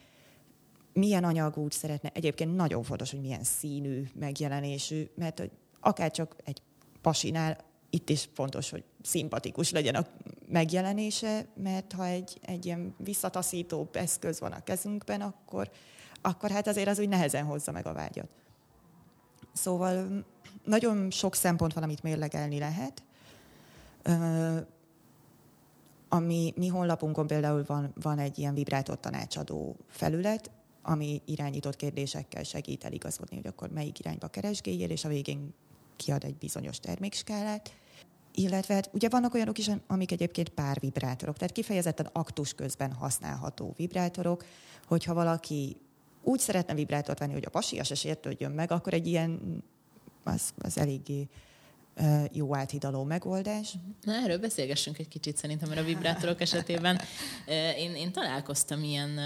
[0.96, 2.10] milyen anyagút szeretne.
[2.14, 6.62] Egyébként nagyon fontos, hogy milyen színű, megjelenésű, mert hogy akár csak egy
[7.00, 10.06] pasinál itt is fontos, hogy szimpatikus legyen a
[10.48, 15.70] megjelenése, mert ha egy, egy ilyen visszataszító eszköz van a kezünkben, akkor,
[16.20, 18.28] akkor hát azért az úgy nehezen hozza meg a vágyat.
[19.52, 20.24] Szóval
[20.64, 23.02] nagyon sok szempont van, amit mérlegelni lehet.
[26.08, 30.50] Ami mi honlapunkon például van, van egy ilyen vibrátor tanácsadó felület,
[30.86, 35.54] ami irányított kérdésekkel segít eligazodni, hogy akkor melyik irányba keresgéljél, és a végén
[35.96, 37.74] kiad egy bizonyos termékskálát.
[38.34, 43.74] Illetve hát ugye vannak olyanok is, amik egyébként pár vibrátorok, tehát kifejezetten aktus közben használható
[43.76, 44.44] vibrátorok,
[44.86, 45.76] hogyha valaki
[46.22, 49.62] úgy szeretne vibrátort venni, hogy a pasia se sértődjön meg, akkor egy ilyen
[50.24, 51.28] az, az eléggé
[52.32, 53.74] jó áthidaló megoldás.
[54.02, 57.00] Na, erről beszélgessünk egy kicsit szerintem, mert a vibrátorok esetében
[57.76, 59.20] én, én találkoztam ilyen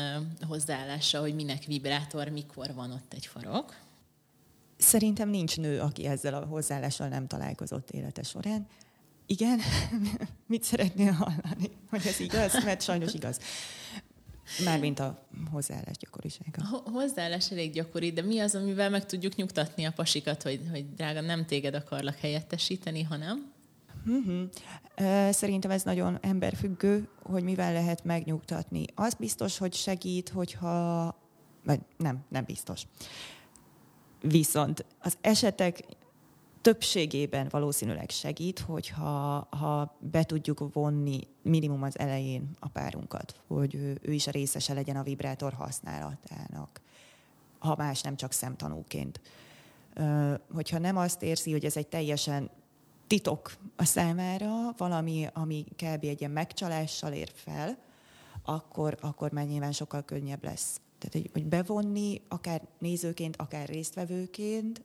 [0.48, 3.76] hozzáállással, hogy minek vibrátor, mikor van ott egy farok.
[4.76, 8.66] Szerintem nincs nő, aki ezzel a hozzáállással nem találkozott élete során.
[9.26, 9.60] Igen?
[10.46, 11.70] Mit szeretnél hallani?
[11.90, 12.64] Hogy ez igaz?
[12.64, 13.38] Mert sajnos igaz.
[14.64, 16.82] Mármint a hozzáállás gyakorisága.
[16.84, 20.94] A hozzáállás elég gyakori, de mi az, amivel meg tudjuk nyugtatni a pasikat, hogy, hogy
[20.94, 23.52] drága, nem téged akarlak helyettesíteni, hanem?
[24.06, 24.48] Uh-huh.
[25.32, 28.84] Szerintem ez nagyon emberfüggő, hogy mivel lehet megnyugtatni.
[28.94, 31.18] Az biztos, hogy segít, hogyha...
[31.64, 32.82] Vagy nem, nem biztos.
[34.20, 35.84] Viszont az esetek
[36.60, 43.98] többségében valószínűleg segít, hogyha ha be tudjuk vonni minimum az elején a párunkat, hogy ő,
[44.02, 46.80] ő is a részese legyen a vibrátor használatának,
[47.58, 49.20] ha más nem csak szemtanúként.
[50.52, 52.50] Hogyha nem azt érzi, hogy ez egy teljesen
[53.06, 56.04] titok a számára, valami, ami kb.
[56.04, 57.78] egy ilyen megcsalással ér fel,
[58.44, 60.80] akkor, akkor már nyilván sokkal könnyebb lesz.
[60.98, 64.82] Tehát, hogy bevonni, akár nézőként, akár résztvevőként,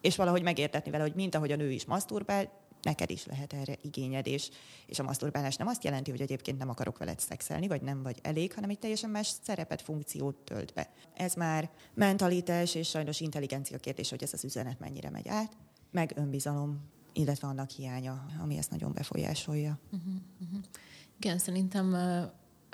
[0.00, 3.76] és valahogy megértetni vele, hogy mint ahogy a nő is maszturbál, neked is lehet erre
[3.82, 4.50] igényed, és,
[4.86, 8.18] és a maszturbálás nem azt jelenti, hogy egyébként nem akarok veled szexelni, vagy nem vagy
[8.22, 10.90] elég, hanem egy teljesen más szerepet, funkciót tölt be.
[11.14, 15.56] Ez már mentalitás és sajnos intelligencia kérdés, hogy ez az üzenet mennyire megy át,
[15.90, 16.80] meg önbizalom,
[17.12, 19.78] illetve annak hiánya, ami ezt nagyon befolyásolja.
[19.92, 20.60] Uh-huh, uh-huh.
[21.16, 21.94] Igen, szerintem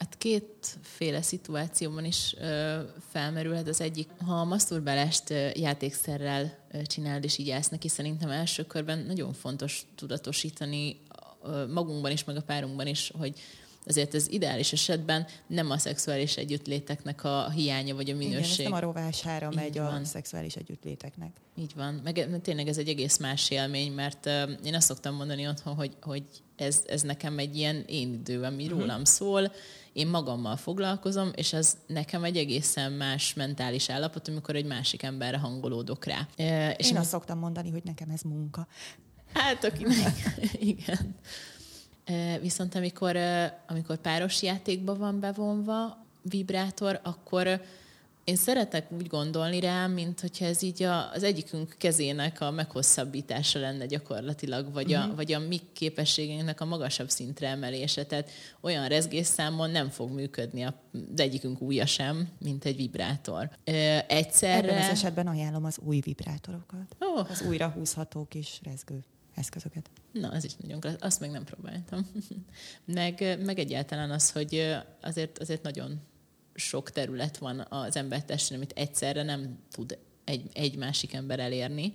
[0.04, 3.68] Hát kétféle szituációban is ö, felmerülhet.
[3.68, 8.62] Az egyik, ha a maszturbálást ö, játékszerrel ö, csinálod, és így állsz neki, szerintem első
[8.64, 11.00] körben nagyon fontos tudatosítani
[11.42, 13.40] ö, magunkban is, meg a párunkban is, hogy
[13.86, 18.60] azért az ideális esetben nem a szexuális együttléteknek a hiánya vagy a minőség.
[18.60, 20.02] Igen, ez nem a rovására így megy van.
[20.02, 21.30] a szexuális együttléteknek.
[21.58, 22.00] Így van.
[22.04, 25.96] Meg tényleg ez egy egész más élmény, mert uh, én azt szoktam mondani otthon, hogy,
[26.00, 26.22] hogy
[26.56, 28.80] ez, ez nekem egy ilyen én idő, ami uh-huh.
[28.80, 29.52] rólam szól,
[29.94, 35.38] én magammal foglalkozom, és ez nekem egy egészen más mentális állapot, amikor egy másik emberre
[35.38, 36.28] hangolódok rá.
[36.36, 38.66] E, és én azt szoktam mondani, hogy nekem ez munka.
[39.32, 40.36] Hát, akinek,
[40.74, 41.16] igen.
[42.04, 43.16] E, viszont amikor,
[43.68, 47.60] amikor páros játékba van bevonva vibrátor, akkor
[48.24, 53.58] én szeretek úgy gondolni rá, mint hogyha ez így a, az egyikünk kezének a meghosszabbítása
[53.58, 55.02] lenne gyakorlatilag, vagy, uh-huh.
[55.02, 55.16] a, mhm.
[55.16, 58.04] vagy a mi képességeinknek a magasabb szintre emelése.
[58.04, 60.72] Tehát olyan rezgésszámon nem fog működni az
[61.16, 63.50] egyikünk újja sem, mint egy vibrátor.
[64.06, 64.68] egyszerre...
[64.68, 66.96] Ebben az esetben ajánlom az új vibrátorokat.
[66.98, 67.30] Oh.
[67.30, 69.90] Az újra húzható kis rezgő eszközöket.
[70.12, 70.96] Na, az is nagyon klassz.
[71.00, 72.06] Azt még nem próbáltam.
[72.84, 76.00] meg, meg egyáltalán az, hogy azért, azért nagyon
[76.54, 81.94] sok terület van az embertestén, amit egyszerre nem tud egy, egy másik ember elérni.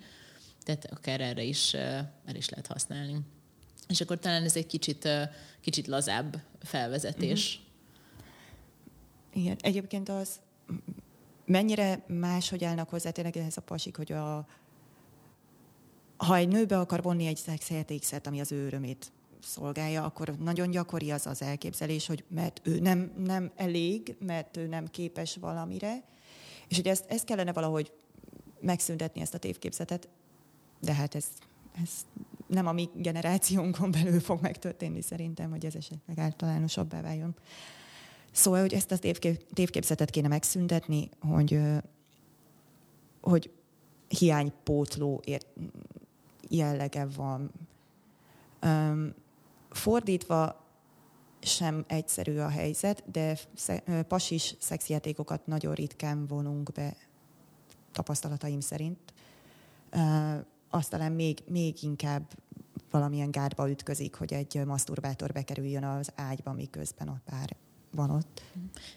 [0.63, 3.19] Tehát akár erre is, erre is lehet használni.
[3.88, 5.10] És akkor talán ez egy kicsit,
[5.62, 7.58] kicsit lazább felvezetés.
[7.58, 9.43] Mm-hmm.
[9.43, 10.39] Igen, egyébként az
[11.45, 14.48] mennyire máshogy állnak hozzá tényleg ehhez a pasik, hogy a,
[16.17, 21.12] ha egy nőbe akar vonni egy szexjátékszert, ami az ő örömét szolgálja, akkor nagyon gyakori
[21.12, 26.04] az az elképzelés, hogy mert ő nem, nem elég, mert ő nem képes valamire,
[26.67, 27.91] és hogy ezt, ezt kellene valahogy
[28.60, 30.10] megszüntetni ezt a tévképzetet,
[30.80, 31.25] de hát ez,
[31.84, 31.89] ez
[32.47, 37.36] nem a mi generációnkon belül fog megtörténni szerintem, hogy ez esetleg általánosabbá váljon.
[38.32, 41.60] Szóval, hogy ezt a tévkép, tévképzetet kéne megszüntetni, hogy,
[43.21, 43.52] hogy
[44.08, 45.47] hiánypótló ért,
[46.49, 47.52] jellege van.
[49.80, 50.65] Fordítva
[51.42, 53.38] sem egyszerű a helyzet, de
[54.08, 56.96] pasis szexjátékokat nagyon ritkán vonunk be
[57.92, 59.13] tapasztalataim szerint.
[60.70, 62.24] Azt talán még, még inkább
[62.92, 67.56] valamilyen gátba ütközik, hogy egy maszturbátor bekerüljön az ágyba, miközben a pár
[67.92, 68.42] van ott.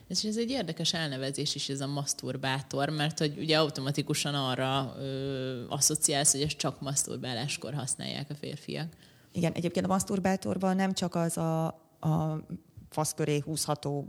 [0.08, 5.68] Ez, ez egy érdekes elnevezés is, ez a maszturbátor, mert hogy ugye automatikusan arra ö,
[5.68, 8.96] asszociálsz, hogy ezt csak maszturbáláskor használják a férfiak.
[9.32, 11.66] Igen, egyébként a maszturbátorban nem csak az a,
[12.00, 12.44] a
[12.90, 13.14] fasz
[13.44, 14.06] húzható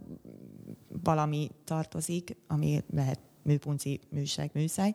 [1.03, 4.93] valami tartozik, ami lehet műpunci, műseg, műszáj.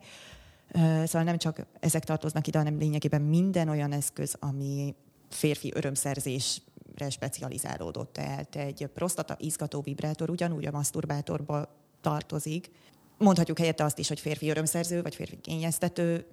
[1.03, 4.95] Szóval nem csak ezek tartoznak ide, hanem lényegében minden olyan eszköz, ami
[5.29, 8.13] férfi örömszerzésre specializálódott.
[8.13, 12.71] Tehát egy prostata izgató vibrátor ugyanúgy a maszturbátorba tartozik.
[13.17, 16.25] Mondhatjuk helyette azt is, hogy férfi örömszerző, vagy férfi kényeztető,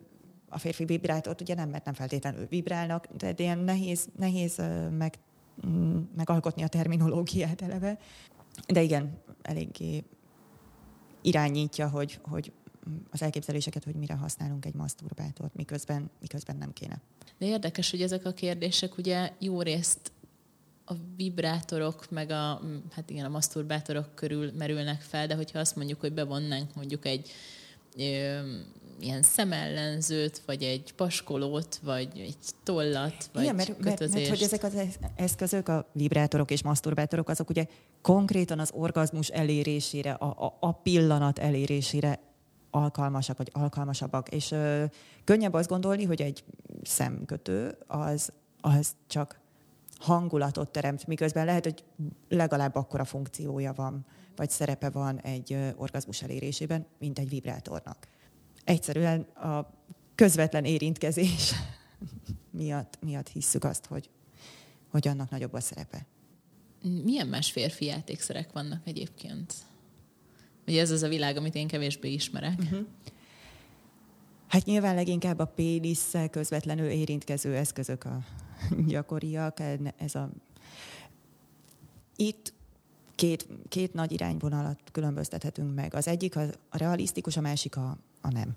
[0.49, 4.57] a férfi vibrátort ugye nem, mert nem feltétlenül vibrálnak, de ilyen nehéz, nehéz
[4.90, 5.18] meg,
[5.66, 7.99] mm, megalkotni a terminológiát eleve.
[8.66, 10.05] De igen, eléggé
[11.22, 12.53] irányítja, hogy, hogy
[13.11, 17.01] az elképzeléseket, hogy mire használunk egy maszturbátort, miközben, miközben nem kéne.
[17.38, 20.12] De érdekes, hogy ezek a kérdések ugye jó részt
[20.84, 26.01] a vibrátorok, meg a, hát igen, a maszturbátorok körül merülnek fel, de hogyha azt mondjuk,
[26.01, 27.30] hogy bevonnánk mondjuk egy
[29.01, 34.62] ilyen szemellenzőt, vagy egy paskolót, vagy egy tollat, vagy Igen, mert, mert, mert hogy ezek
[34.62, 34.74] az
[35.16, 37.66] eszközök, a vibrátorok és maszturbátorok, azok ugye
[38.03, 42.18] konkrétan az orgazmus elérésére, a, a, a pillanat elérésére
[42.70, 44.28] alkalmasak, vagy alkalmasabbak.
[44.28, 44.84] És ö,
[45.24, 46.44] könnyebb azt gondolni, hogy egy
[46.82, 49.40] szemkötő az, az csak
[49.99, 51.84] hangulatot teremt, miközben lehet, hogy
[52.28, 58.07] legalább akkora funkciója van, vagy szerepe van egy orgazmus elérésében, mint egy vibrátornak.
[58.67, 59.71] Egyszerűen a
[60.14, 61.55] közvetlen érintkezés
[62.51, 64.11] miatt, miatt hisszük azt, hogy,
[64.91, 66.07] hogy annak nagyobb a szerepe.
[67.05, 69.55] Milyen más férfi játékszerek vannak egyébként?
[70.67, 72.59] Ugye ez az a világ, amit én kevésbé ismerek.
[72.59, 72.87] Uh-huh.
[74.47, 78.19] Hát nyilván leginkább a pénisszel közvetlenül érintkező eszközök a
[78.89, 79.61] gyakoriak.
[79.97, 80.31] Ez a...
[82.17, 82.53] Itt
[83.14, 85.95] két, két nagy irányvonalat különböztethetünk meg.
[85.95, 88.57] Az egyik a, realisztikus, a másik a, a nem.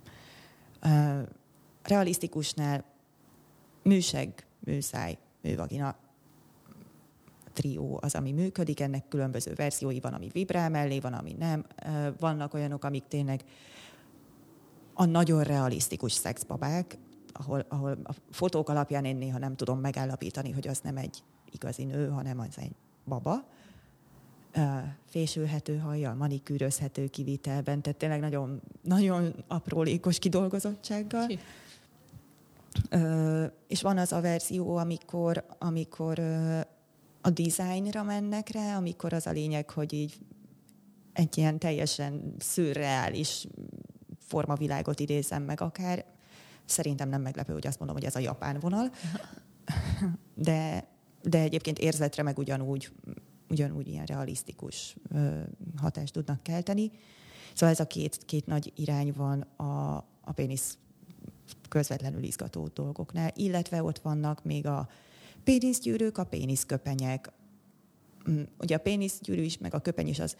[1.82, 2.84] A realisztikusnál
[3.84, 5.96] műseg, műszáj, művagina
[7.54, 11.66] trió az, ami működik, ennek különböző verziói van, ami vibrál mellé, van, ami nem.
[12.20, 13.44] Vannak olyanok, amik tényleg
[14.94, 16.98] a nagyon realisztikus szexbabák,
[17.32, 21.84] ahol, ahol a fotók alapján én néha nem tudom megállapítani, hogy az nem egy igazi
[21.84, 23.48] nő, hanem az egy baba.
[25.06, 31.28] Fésülhető hajjal, manikűrözhető kivitelben, tehát tényleg nagyon, nagyon aprólékos kidolgozottsággal.
[31.28, 31.40] Ki?
[33.68, 36.20] és van az a verzió, amikor, amikor
[37.22, 40.20] a dizájnra mennek rá, amikor az a lényeg, hogy így
[41.14, 43.48] egy ilyen teljesen szürreális
[44.20, 46.06] formavilágot idézem meg akár.
[46.66, 48.90] Szerintem nem meglepő, hogy azt mondom, hogy ez a japán vonal.
[50.36, 50.88] De,
[51.22, 52.92] de egyébként érzetre meg ugyanúgy,
[53.50, 54.96] ugyanúgy ilyen realisztikus
[55.78, 56.92] hatást tudnak kelteni.
[57.54, 60.78] Szóval ez a két, két nagy irány van a, a pénisz
[61.70, 64.90] közvetlenül izgató dolgoknál, illetve ott vannak még a
[65.44, 67.32] péniszgyűrűk, a péniszköpenyek.
[68.30, 70.36] Mm, ugye a péniszgyűrű is, meg a köpeny is az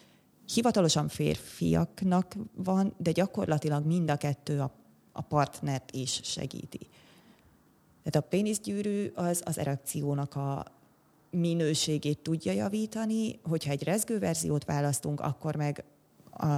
[0.54, 4.74] hivatalosan férfiaknak van, de gyakorlatilag mind a kettő a,
[5.12, 6.88] a partnert is segíti.
[8.02, 10.64] Tehát a péniszgyűrű az az erekciónak a
[11.30, 15.84] minőségét tudja javítani, hogyha egy rezgő verziót választunk, akkor meg
[16.30, 16.54] a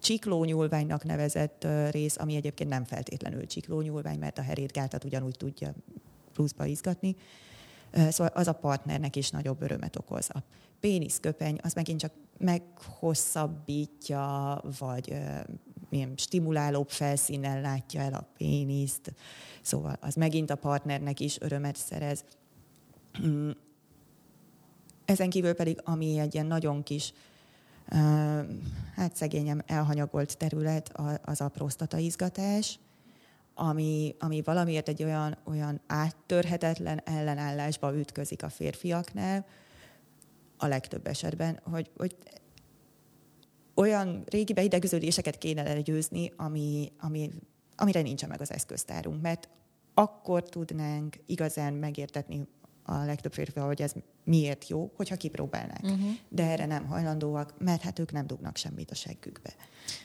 [0.00, 5.74] csiklónyúlványnak nevezett rész, ami egyébként nem feltétlenül csiklónyúlvány, mert a herétgátat ugyanúgy tudja
[6.32, 7.16] pluszba izgatni,
[7.94, 10.28] Szóval az a partnernek is nagyobb örömet okoz.
[10.32, 10.42] A
[10.80, 15.16] péniszköpeny az megint csak meghosszabbítja, vagy
[15.88, 19.14] milyen stimulálóbb felszínen látja el a péniszt,
[19.62, 22.24] szóval az megint a partnernek is örömet szerez.
[25.04, 27.12] Ezen kívül pedig, ami egy ilyen nagyon kis,
[28.94, 30.92] hát szegényem elhanyagolt terület,
[31.24, 32.78] az a prostataizgatás,
[33.54, 39.46] ami, ami valamiért egy olyan, olyan áttörhetetlen ellenállásba ütközik a férfiaknál,
[40.56, 42.16] a legtöbb esetben, hogy, hogy
[43.74, 47.30] olyan régi beidegződéseket kéne legyőzni, ami, ami,
[47.76, 49.48] amire nincsen meg az eszköztárunk, mert
[49.94, 52.46] akkor tudnánk igazán megértetni
[52.84, 53.92] a legtöbb férfi, hogy ez
[54.24, 55.82] miért jó, hogyha kipróbálnák.
[55.82, 56.10] Uh-huh.
[56.28, 59.54] De erre nem hajlandóak, mert hát ők nem dugnak semmit a seggükbe.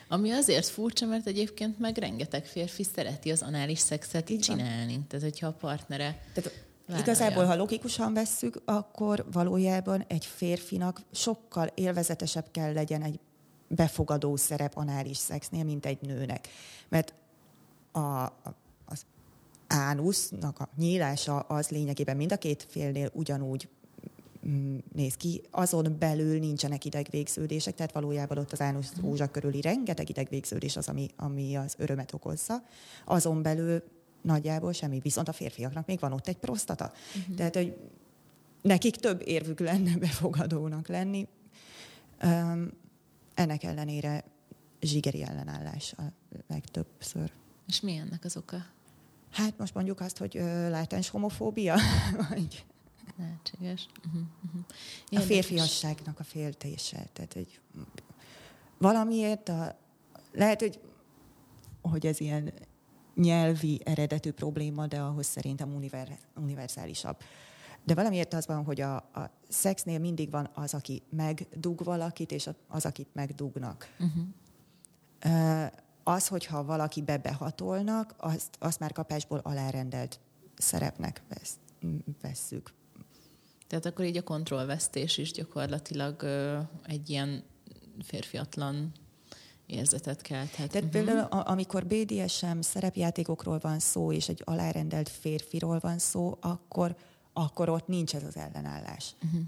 [0.07, 4.93] Ami azért furcsa, mert egyébként meg rengeteg férfi szereti az anális szexet Így csinálni.
[4.93, 5.07] Van.
[5.07, 6.67] Tehát, hogyha a partnere Tehát,
[6.99, 13.19] Igazából, ha logikusan vesszük, akkor valójában egy férfinak sokkal élvezetesebb kell legyen egy
[13.67, 16.47] befogadó szerep anális szexnél, mint egy nőnek.
[16.89, 17.13] Mert
[17.91, 18.23] a,
[19.69, 23.69] ánusznak a nyílása az lényegében mind a két félnél ugyanúgy
[24.47, 30.09] mm, néz ki, azon belül nincsenek idegvégződések, tehát valójában ott az ánusz rózsa körüli rengeteg
[30.09, 32.63] idegvégződés az, ami, ami az örömet okozza.
[33.05, 33.83] Azon belül
[34.21, 36.91] nagyjából semmi, viszont a férfiaknak még van ott egy prostata.
[37.17, 37.35] Uh-huh.
[37.35, 37.77] Tehát, hogy
[38.61, 41.27] nekik több érvük lenne befogadónak lenni.
[42.23, 42.71] Um,
[43.33, 44.23] ennek ellenére
[44.81, 46.01] zsigeri ellenállás a
[46.47, 47.31] legtöbbször.
[47.67, 48.65] És mi ennek az oka?
[49.31, 51.75] Hát most mondjuk azt, hogy ö, látens homofóbia,
[52.29, 52.65] vagy
[53.19, 53.87] Lehetséges.
[54.05, 55.19] Uh-huh, uh-huh.
[55.19, 57.07] A férfiasságnak a féltése.
[57.13, 57.59] Tehát, hogy
[58.77, 59.77] valamiért a,
[60.31, 60.79] lehet, hogy,
[61.81, 62.53] hogy ez ilyen
[63.15, 67.17] nyelvi eredetű probléma, de ahhoz szerintem univer, univerzálisabb.
[67.83, 72.49] De valamiért az van, hogy a, a szexnél mindig van az, aki megdug valakit, és
[72.67, 73.95] az, akit megdugnak.
[73.99, 75.71] Uh-huh.
[76.03, 80.19] Az, hogyha valaki bebehatolnak, azt, azt már kapásból alárendelt
[80.57, 81.57] szerepnek vesz,
[82.21, 82.73] vesszük.
[83.67, 86.23] Tehát akkor így a kontrollvesztés is gyakorlatilag
[86.85, 87.43] egy ilyen
[88.03, 88.91] férfiatlan
[89.65, 90.71] érzetet kelthet.
[90.71, 91.03] Tehát uh-huh.
[91.03, 96.95] például amikor BDSM szerepjátékokról van szó, és egy alárendelt férfiról van szó, akkor,
[97.33, 99.15] akkor ott nincs ez az ellenállás.
[99.23, 99.41] Uh-huh.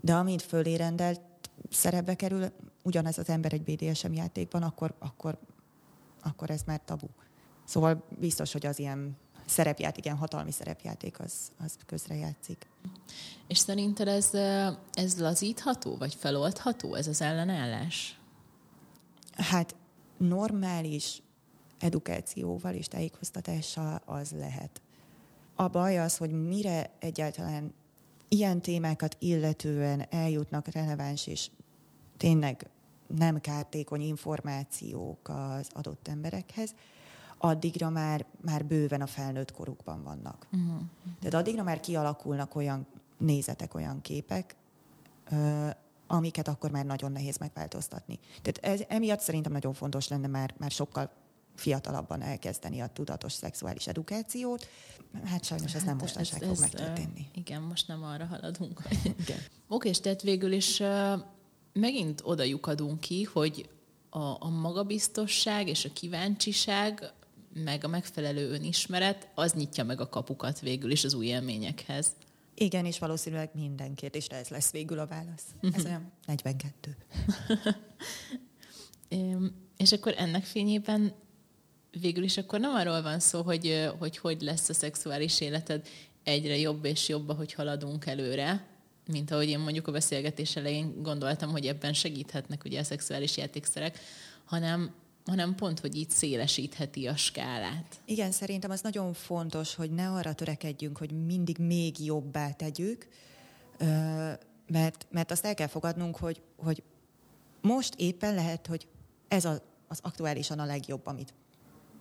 [0.00, 1.20] De amint fölérendelt
[1.70, 5.38] szerepbe kerül ugyanez az ember egy BDSM játékban, akkor, akkor,
[6.26, 7.06] akkor ez már tabu.
[7.64, 9.16] Szóval biztos, hogy az ilyen
[9.46, 11.32] szerepjáték, ilyen hatalmi szerepjáték, az,
[11.64, 12.66] az közrejátszik.
[13.46, 14.30] És szerinted ez,
[14.92, 18.20] ez lazítható, vagy feloldható, ez az ellenállás?
[19.32, 19.74] Hát
[20.16, 21.22] normális
[21.78, 24.80] edukációval és tájékoztatással az lehet.
[25.54, 27.74] A baj az, hogy mire egyáltalán
[28.28, 31.50] ilyen témákat illetően eljutnak releváns és
[32.16, 32.68] tényleg
[33.06, 36.74] nem kártékony információk az adott emberekhez,
[37.38, 40.46] addigra már, már bőven a felnőtt korukban vannak.
[40.52, 40.80] Uh-huh.
[41.20, 42.86] Tehát addigra már kialakulnak olyan
[43.18, 44.56] nézetek, olyan képek,
[45.30, 45.68] ö,
[46.06, 48.18] amiket akkor már nagyon nehéz megváltoztatni.
[48.42, 51.10] Tehát ez, emiatt szerintem nagyon fontos lenne már, már sokkal
[51.54, 54.66] fiatalabban elkezdeni a tudatos szexuális edukációt.
[55.24, 57.30] Hát sajnos ez hát nem mostanság fog megtörténni.
[57.34, 58.82] Igen, most nem arra haladunk.
[59.68, 60.82] Oké, és tehát végül is
[61.76, 63.68] megint oda lyukadunk ki, hogy
[64.10, 67.12] a, a magabiztosság és a kíváncsiság
[67.64, 72.06] meg a megfelelő önismeret, az nyitja meg a kapukat végül is az új élményekhez.
[72.54, 75.44] Igen, és valószínűleg minden kérdésre ez lesz végül a válasz.
[75.72, 76.96] Ez olyan 42.
[79.76, 81.12] és akkor ennek fényében
[82.00, 85.88] végül is akkor nem arról van szó, hogy, hogy hogy lesz a szexuális életed
[86.22, 88.75] egyre jobb és jobb, ahogy haladunk előre,
[89.06, 93.98] mint ahogy én mondjuk a beszélgetés elején gondoltam, hogy ebben segíthetnek ugye a szexuális játékszerek,
[94.44, 94.94] hanem
[95.26, 98.00] hanem pont, hogy így szélesítheti a skálát.
[98.04, 103.08] Igen, szerintem az nagyon fontos, hogy ne arra törekedjünk, hogy mindig még jobbá tegyük,
[104.66, 106.82] mert, mert azt el kell fogadnunk, hogy, hogy
[107.60, 108.88] most éppen lehet, hogy
[109.28, 111.34] ez a, az aktuálisan a legjobb, amit,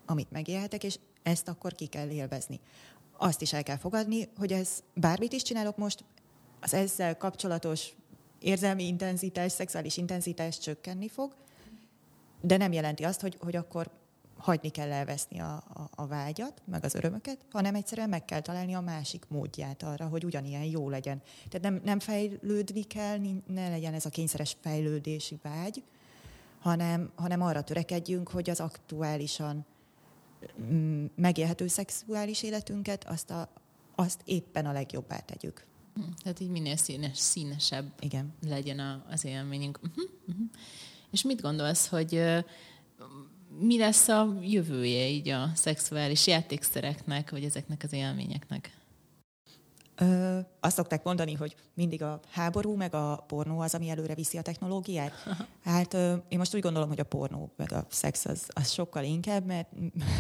[0.06, 2.60] amit megélhetek, és ezt akkor ki kell élvezni.
[3.18, 6.04] Azt is el kell fogadni, hogy ez bármit is csinálok most,
[6.66, 7.90] az ezzel kapcsolatos
[8.40, 11.36] érzelmi intenzitás, szexuális intenzitás csökkenni fog,
[12.42, 13.90] de nem jelenti azt, hogy, hogy akkor
[14.38, 18.74] hagyni kell elveszni a, a, a vágyat, meg az örömöket, hanem egyszerűen meg kell találni
[18.74, 21.22] a másik módját arra, hogy ugyanilyen jó legyen.
[21.50, 25.84] Tehát nem, nem fejlődni kell, ne legyen ez a kényszeres fejlődési vágy,
[26.60, 29.66] hanem, hanem arra törekedjünk, hogy az aktuálisan
[30.62, 33.50] mm, megélhető szexuális életünket, azt, a,
[33.96, 35.66] azt éppen a legjobbá tegyük.
[35.96, 38.34] Hm, tehát így minél színes, színesebb Igen.
[38.48, 39.80] legyen a, az élményünk.
[39.84, 40.46] Uh-huh, uh-huh.
[41.12, 42.22] És mit gondolsz, hogy
[43.60, 48.78] mi lesz a jövője így a szexuális játékszereknek, vagy ezeknek az élményeknek?
[49.96, 54.38] Ö, azt szokták mondani, hogy mindig a háború meg a pornó az, ami előre viszi
[54.38, 55.14] a technológiát.
[55.64, 59.04] Hát ö, én most úgy gondolom, hogy a pornó meg a szex az, az sokkal
[59.04, 59.70] inkább, mert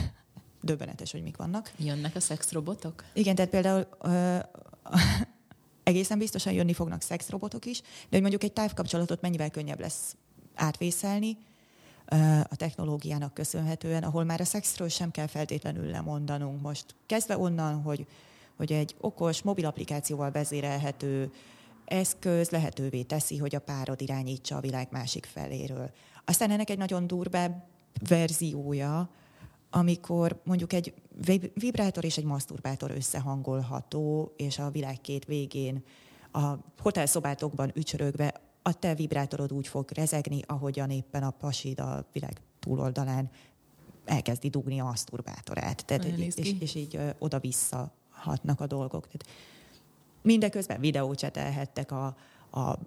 [0.61, 1.71] döbbenetes, hogy mik vannak.
[1.77, 3.03] Jönnek a szexrobotok?
[3.13, 4.37] Igen, tehát például ö,
[5.85, 10.15] egészen biztosan jönni fognak szexrobotok is, de hogy mondjuk egy távkapcsolatot mennyivel könnyebb lesz
[10.55, 11.37] átvészelni
[12.43, 16.61] a technológiának köszönhetően, ahol már a szexről sem kell feltétlenül lemondanunk.
[16.61, 18.07] Most kezdve onnan, hogy,
[18.57, 21.31] hogy egy okos, mobil applikációval vezérelhető
[21.85, 25.91] eszköz lehetővé teszi, hogy a párod irányítsa a világ másik feléről.
[26.25, 27.67] Aztán ennek egy nagyon durvább
[28.07, 29.09] verziója,
[29.69, 30.93] amikor mondjuk egy
[31.53, 35.83] vibrátor és egy maszturbátor összehangolható, és a világ két végén
[36.31, 42.41] a hotelszobátokban ücsörögve a te vibrátorod úgy fog rezegni, ahogyan éppen a pasid a világ
[42.59, 43.29] túloldalán
[44.05, 45.85] elkezdi dugni a maszturbátorát.
[45.85, 49.07] Tehát, és, és, és így ö, oda-vissza hatnak a dolgok.
[49.07, 49.27] Tehát
[50.21, 52.15] mindeközben videócsetelhettek a,
[52.49, 52.79] a,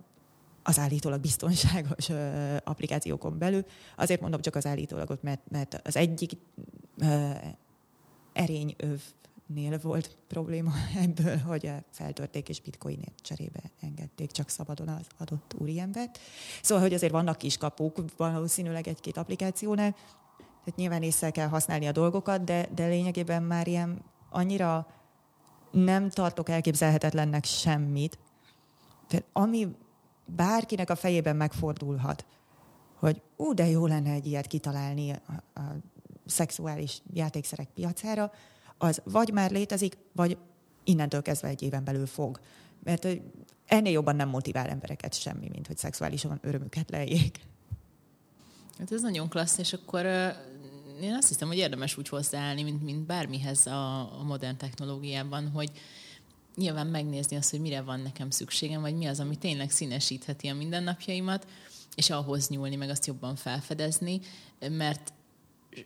[0.62, 3.64] az állítólag biztonságos ö, applikációkon belül.
[3.96, 6.32] Azért mondom csak az állítólagot, mert, mert az egyik
[6.98, 7.30] ö,
[8.38, 9.00] erényöv
[9.46, 10.72] nél volt probléma
[11.04, 16.18] ebből, hogy feltörték és bitcoinért cserébe engedték csak szabadon az adott úriembert.
[16.62, 19.90] Szóval, hogy azért vannak kis kapuk valószínűleg egy-két applikációnál,
[20.64, 24.86] tehát nyilván észre kell használni a dolgokat, de, de lényegében már ilyen annyira
[25.70, 28.18] nem tartok elképzelhetetlennek semmit,
[29.06, 29.68] tehát ami
[30.24, 32.24] bárkinek a fejében megfordulhat,
[32.94, 35.62] hogy ú, de jó lenne egy ilyet kitalálni a, a
[36.28, 38.32] szexuális játékszerek piacára,
[38.78, 40.38] az vagy már létezik, vagy
[40.84, 42.40] innentől kezdve egy éven belül fog.
[42.84, 43.06] Mert
[43.66, 47.40] ennél jobban nem motivál embereket semmi, mint hogy szexuálisan örömüket lejék.
[48.78, 50.04] Hát ez nagyon klassz, és akkor
[51.00, 55.70] én azt hiszem, hogy érdemes úgy hozzáállni, mint, mint bármihez a, a modern technológiában, hogy
[56.56, 60.54] nyilván megnézni azt, hogy mire van nekem szükségem, vagy mi az, ami tényleg színesítheti a
[60.54, 61.46] mindennapjaimat,
[61.94, 64.20] és ahhoz nyúlni, meg azt jobban felfedezni,
[64.58, 65.12] mert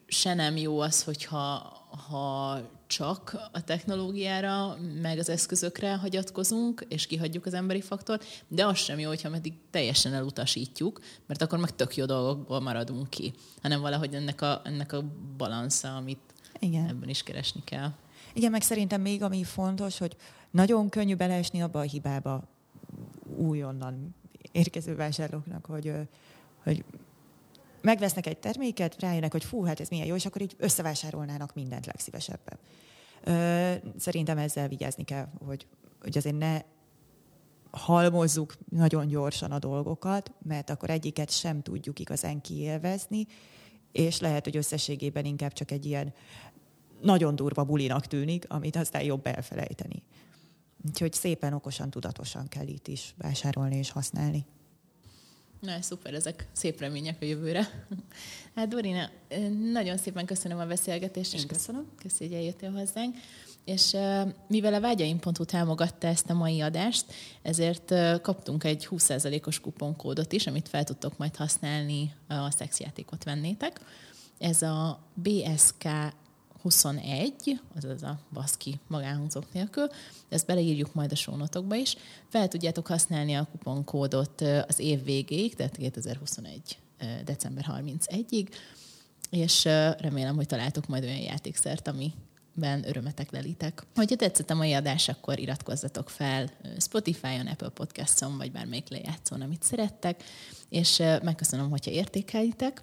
[0.07, 7.47] se nem jó az, hogyha ha csak a technológiára, meg az eszközökre hagyatkozunk, és kihagyjuk
[7.47, 11.97] az emberi faktort, de az sem jó, hogyha meddig teljesen elutasítjuk, mert akkor meg tök
[11.97, 13.33] jó dolgokból maradunk ki,
[13.63, 15.05] hanem valahogy ennek a, ennek a
[15.37, 16.21] balansza, amit
[16.59, 16.89] Igen.
[16.89, 17.91] ebben is keresni kell.
[18.33, 20.17] Igen, meg szerintem még ami fontos, hogy
[20.51, 22.43] nagyon könnyű beleesni abba a hibába
[23.37, 24.15] újonnan
[24.53, 25.93] érkező vásárlóknak, hogy,
[26.63, 26.85] hogy
[27.83, 31.87] megvesznek egy terméket, rájönnek, hogy fú, hát ez milyen jó, és akkor így összevásárolnának mindent
[31.87, 32.59] legszívesebben.
[33.99, 35.67] Szerintem ezzel vigyázni kell, hogy,
[36.01, 36.61] hogy azért ne
[37.71, 43.27] halmozzuk nagyon gyorsan a dolgokat, mert akkor egyiket sem tudjuk igazán kiélvezni,
[43.93, 46.15] és lehet, hogy összességében inkább csak egy ilyen
[47.01, 50.03] nagyon durva bulinak tűnik, amit aztán jobb elfelejteni.
[50.87, 54.47] Úgyhogy szépen, okosan, tudatosan kell itt is vásárolni és használni.
[55.67, 57.87] Na, szuper, ezek szép remények a jövőre.
[58.55, 59.11] Hát Dorina,
[59.73, 61.35] nagyon szépen köszönöm a beszélgetést.
[61.35, 61.87] Én köszönöm.
[62.03, 63.17] Köszönöm, hogy eljöttél hozzánk.
[63.65, 63.97] És
[64.47, 67.05] mivel a vágyaim.hu támogatta ezt a mai adást,
[67.43, 73.81] ezért kaptunk egy 20%-os kuponkódot is, amit fel tudtok majd használni, a szexjátékot vennétek.
[74.39, 75.85] Ez a BSK
[76.63, 79.87] 21, azaz a baszki magánhangzók nélkül,
[80.29, 81.97] ezt beleírjuk majd a sónotokba is.
[82.29, 86.79] Fel tudjátok használni a kuponkódot az év végéig, tehát 2021.
[87.25, 88.49] december 31-ig,
[89.31, 89.65] és
[89.99, 92.13] remélem, hogy találtok majd olyan játékszert, ami
[92.55, 93.87] ben örömetek lelitek.
[93.95, 99.63] Hogyha tetszett a mai adás, akkor iratkozzatok fel Spotify-on, Apple Podcast-on, vagy bármelyik lejátszón, amit
[99.63, 100.23] szerettek,
[100.69, 102.83] és megköszönöm, hogyha értékelitek.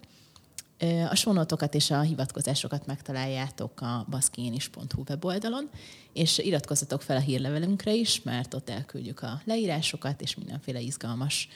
[1.09, 5.69] A sónotokat és a hivatkozásokat megtaláljátok a baszkienis.hu weboldalon,
[6.13, 11.47] és iratkozzatok fel a hírlevelünkre is, mert ott elküldjük a leírásokat és mindenféle izgalmas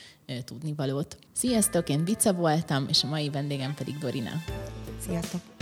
[0.45, 1.17] tudnivalót.
[1.31, 4.31] Sziasztok, én Vica voltam, és a mai vendégem pedig Dorina.
[4.99, 5.52] Sziasztok!